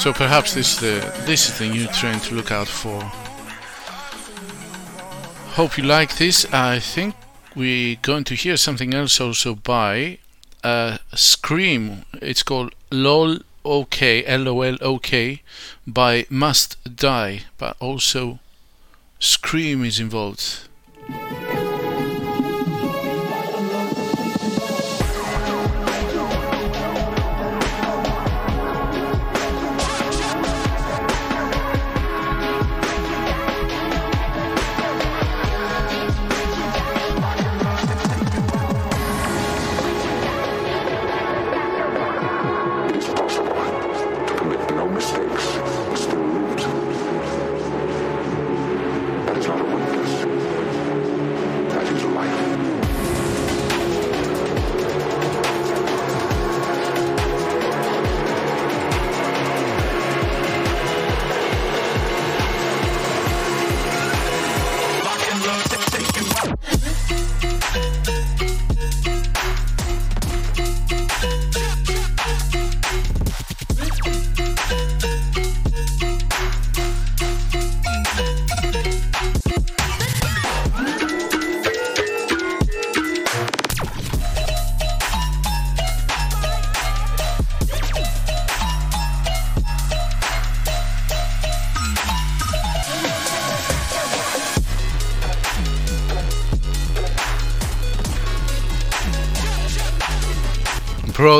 So 0.05 0.13
perhaps 0.13 0.53
this 0.53 0.73
is 0.73 0.79
the 0.81 1.23
this 1.25 1.49
is 1.49 1.57
the 1.57 1.67
new 1.67 1.87
trend 1.87 2.21
to 2.25 2.35
look 2.35 2.51
out 2.51 2.67
for. 2.67 3.01
Hope 5.57 5.79
you 5.79 5.83
like 5.83 6.17
this. 6.17 6.45
I 6.53 6.77
think 6.77 7.15
we're 7.55 7.97
going 8.03 8.23
to 8.25 8.35
hear 8.35 8.55
something 8.55 8.93
else 8.93 9.19
also 9.19 9.55
by 9.55 10.19
uh, 10.63 10.99
Skream. 11.15 12.05
It's 12.21 12.43
called 12.43 12.75
LOL 12.91 13.39
OK 13.65 14.23
L 14.27 14.47
O 14.47 14.61
L 14.61 14.77
O 14.79 14.99
K 14.99 15.41
by 15.87 16.27
Must 16.29 16.77
Die, 16.95 17.41
but 17.57 17.75
also 17.79 18.37
Skream 19.19 19.83
is 19.83 19.99
involved. 19.99 20.67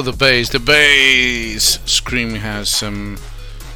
The 0.05 0.13
bass, 0.13 0.49
the 0.49 0.59
bass! 0.59 1.79
Skream 1.79 2.37
has 2.37 2.69
some. 2.69 3.17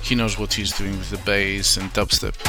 He 0.04 0.14
knows 0.14 0.38
what 0.38 0.54
he's 0.54 0.72
doing 0.78 0.92
with 0.92 1.10
the 1.10 1.18
bass 1.18 1.76
and 1.76 1.92
dubstep. 1.92 2.49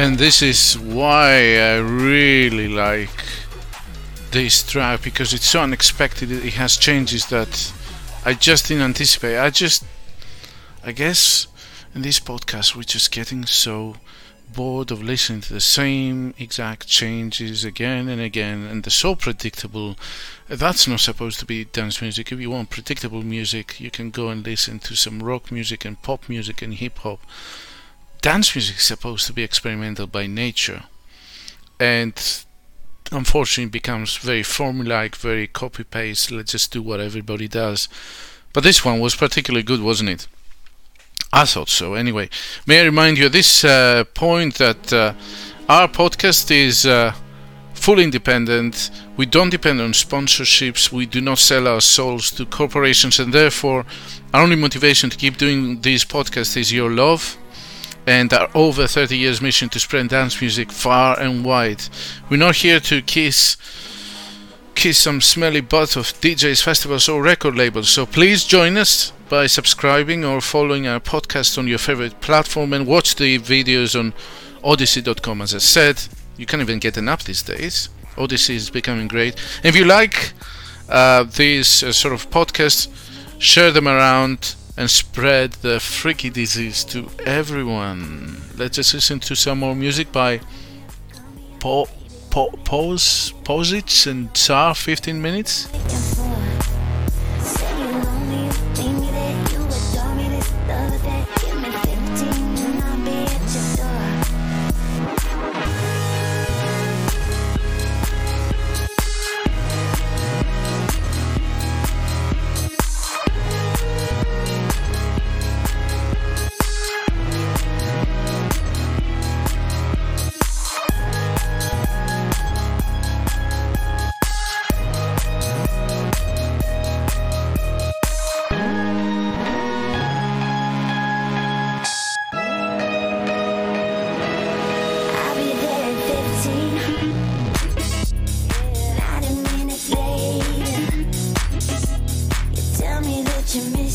And 0.00 0.16
this 0.16 0.42
is 0.42 0.78
why 0.78 1.58
I 1.58 1.78
really 1.78 2.68
like 2.68 3.24
this 4.30 4.62
track 4.62 5.02
because 5.02 5.34
it's 5.34 5.48
so 5.48 5.62
unexpected. 5.62 6.30
It 6.30 6.52
has 6.52 6.76
changes 6.76 7.26
that 7.30 7.72
I 8.24 8.34
just 8.34 8.68
didn't 8.68 8.84
anticipate. 8.84 9.38
I 9.38 9.50
just, 9.50 9.84
I 10.84 10.92
guess, 10.92 11.48
in 11.96 12.02
this 12.02 12.20
podcast 12.20 12.76
we're 12.76 12.84
just 12.84 13.10
getting 13.10 13.44
so 13.44 13.96
bored 14.54 14.92
of 14.92 15.02
listening 15.02 15.40
to 15.40 15.52
the 15.52 15.60
same 15.60 16.32
exact 16.38 16.86
changes 16.86 17.64
again 17.64 18.08
and 18.08 18.20
again, 18.20 18.68
and 18.68 18.84
they're 18.84 18.90
so 18.92 19.16
predictable. 19.16 19.96
That's 20.46 20.86
not 20.86 21.00
supposed 21.00 21.40
to 21.40 21.44
be 21.44 21.64
dance 21.64 22.00
music. 22.00 22.30
If 22.30 22.38
you 22.38 22.50
want 22.50 22.70
predictable 22.70 23.22
music, 23.22 23.80
you 23.80 23.90
can 23.90 24.12
go 24.12 24.28
and 24.28 24.46
listen 24.46 24.78
to 24.78 24.94
some 24.94 25.24
rock 25.24 25.50
music 25.50 25.84
and 25.84 26.00
pop 26.00 26.28
music 26.28 26.62
and 26.62 26.74
hip 26.74 26.98
hop. 26.98 27.18
Dance 28.20 28.54
music 28.54 28.76
is 28.76 28.82
supposed 28.82 29.26
to 29.26 29.32
be 29.32 29.42
experimental 29.42 30.06
by 30.06 30.26
nature, 30.26 30.84
and 31.78 32.44
unfortunately 33.12 33.70
becomes 33.70 34.16
very 34.16 34.42
formulaic, 34.42 35.16
very 35.16 35.46
copy 35.46 35.84
paste. 35.84 36.30
Let's 36.30 36.52
just 36.52 36.72
do 36.72 36.82
what 36.82 37.00
everybody 37.00 37.48
does. 37.48 37.88
But 38.52 38.64
this 38.64 38.84
one 38.84 39.00
was 39.00 39.14
particularly 39.14 39.62
good, 39.62 39.80
wasn't 39.80 40.10
it? 40.10 40.28
I 41.32 41.44
thought 41.44 41.68
so. 41.68 41.94
Anyway, 41.94 42.30
may 42.66 42.80
I 42.80 42.84
remind 42.84 43.18
you 43.18 43.26
at 43.26 43.32
this 43.32 43.64
uh, 43.64 44.04
point 44.14 44.56
that 44.58 44.92
uh, 44.92 45.12
our 45.68 45.86
podcast 45.88 46.50
is 46.50 46.86
uh, 46.86 47.12
fully 47.74 48.04
independent. 48.04 48.90
We 49.16 49.26
don't 49.26 49.50
depend 49.50 49.80
on 49.80 49.92
sponsorships. 49.92 50.90
We 50.90 51.06
do 51.06 51.20
not 51.20 51.38
sell 51.38 51.68
our 51.68 51.82
souls 51.82 52.30
to 52.32 52.46
corporations, 52.46 53.18
and 53.18 53.32
therefore, 53.32 53.84
our 54.32 54.42
only 54.42 54.56
motivation 54.56 55.10
to 55.10 55.16
keep 55.16 55.36
doing 55.36 55.82
this 55.82 56.04
podcast 56.04 56.56
is 56.56 56.72
your 56.72 56.90
love 56.90 57.36
and 58.08 58.32
our 58.32 58.48
over 58.54 58.86
30 58.86 59.18
years 59.18 59.42
mission 59.42 59.68
to 59.68 59.78
spread 59.78 60.08
dance 60.08 60.40
music 60.40 60.72
far 60.72 61.20
and 61.20 61.44
wide. 61.44 61.82
We're 62.30 62.38
not 62.38 62.56
here 62.56 62.80
to 62.80 63.02
kiss 63.02 63.58
kiss 64.74 64.96
some 64.96 65.20
smelly 65.20 65.60
butt 65.60 65.94
of 65.96 66.06
DJs, 66.20 66.62
festivals, 66.62 67.08
or 67.08 67.20
record 67.20 67.54
labels. 67.56 67.90
So 67.90 68.06
please 68.06 68.44
join 68.44 68.78
us 68.78 69.12
by 69.28 69.46
subscribing 69.46 70.24
or 70.24 70.40
following 70.40 70.86
our 70.86 71.00
podcast 71.00 71.58
on 71.58 71.66
your 71.66 71.78
favorite 71.78 72.18
platform 72.22 72.72
and 72.72 72.86
watch 72.86 73.16
the 73.16 73.40
videos 73.40 73.98
on 73.98 74.14
odysee.com. 74.62 75.42
As 75.42 75.54
I 75.54 75.58
said, 75.58 76.00
you 76.38 76.46
can't 76.46 76.62
even 76.62 76.78
get 76.78 76.96
an 76.96 77.08
app 77.08 77.24
these 77.24 77.42
days. 77.42 77.90
Odysee 78.16 78.56
is 78.56 78.70
becoming 78.70 79.08
great. 79.08 79.34
If 79.62 79.76
you 79.76 79.84
like 79.84 80.32
uh, 80.88 81.24
these 81.24 81.82
uh, 81.82 81.92
sort 81.92 82.14
of 82.14 82.30
podcasts, 82.30 82.88
share 83.38 83.70
them 83.70 83.86
around 83.86 84.54
and 84.78 84.88
spread 84.88 85.50
the 85.54 85.80
freaky 85.80 86.30
disease 86.30 86.84
to 86.84 87.10
everyone. 87.26 88.40
Let's 88.56 88.76
just 88.76 88.94
listen 88.94 89.18
to 89.20 89.34
some 89.34 89.58
more 89.58 89.74
music 89.74 90.12
by 90.12 90.40
po- 91.58 91.88
po- 92.30 92.56
Pose, 92.64 93.32
Posits 93.42 94.06
and 94.06 94.32
Tsar 94.34 94.76
15 94.76 95.20
minutes. 95.20 95.66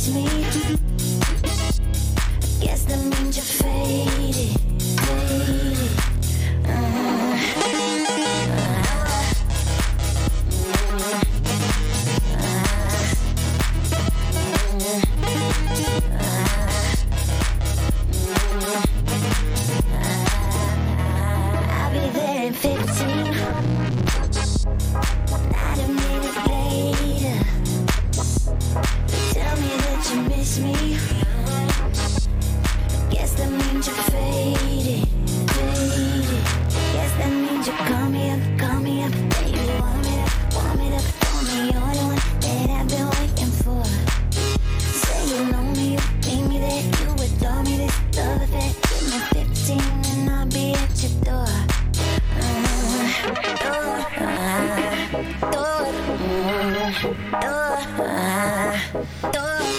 I 0.06 0.10
guess 2.60 2.84
that 2.84 3.00
means 3.00 3.38
you're 3.38 3.46
faded, 3.46 4.60
faded. 5.00 5.92
I'll 6.68 7.13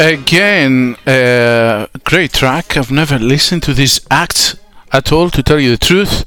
Again, 0.05 0.97
uh, 1.07 1.87
great 2.05 2.35
track. 2.35 2.77
I've 2.77 2.91
never 2.91 3.19
listened 3.19 3.63
to 3.63 3.73
this 3.73 4.07
act 4.11 4.55
at 4.93 5.11
all, 5.11 5.31
to 5.31 5.43
tell 5.43 5.59
you 5.59 5.71
the 5.71 5.79
truth. 5.79 6.27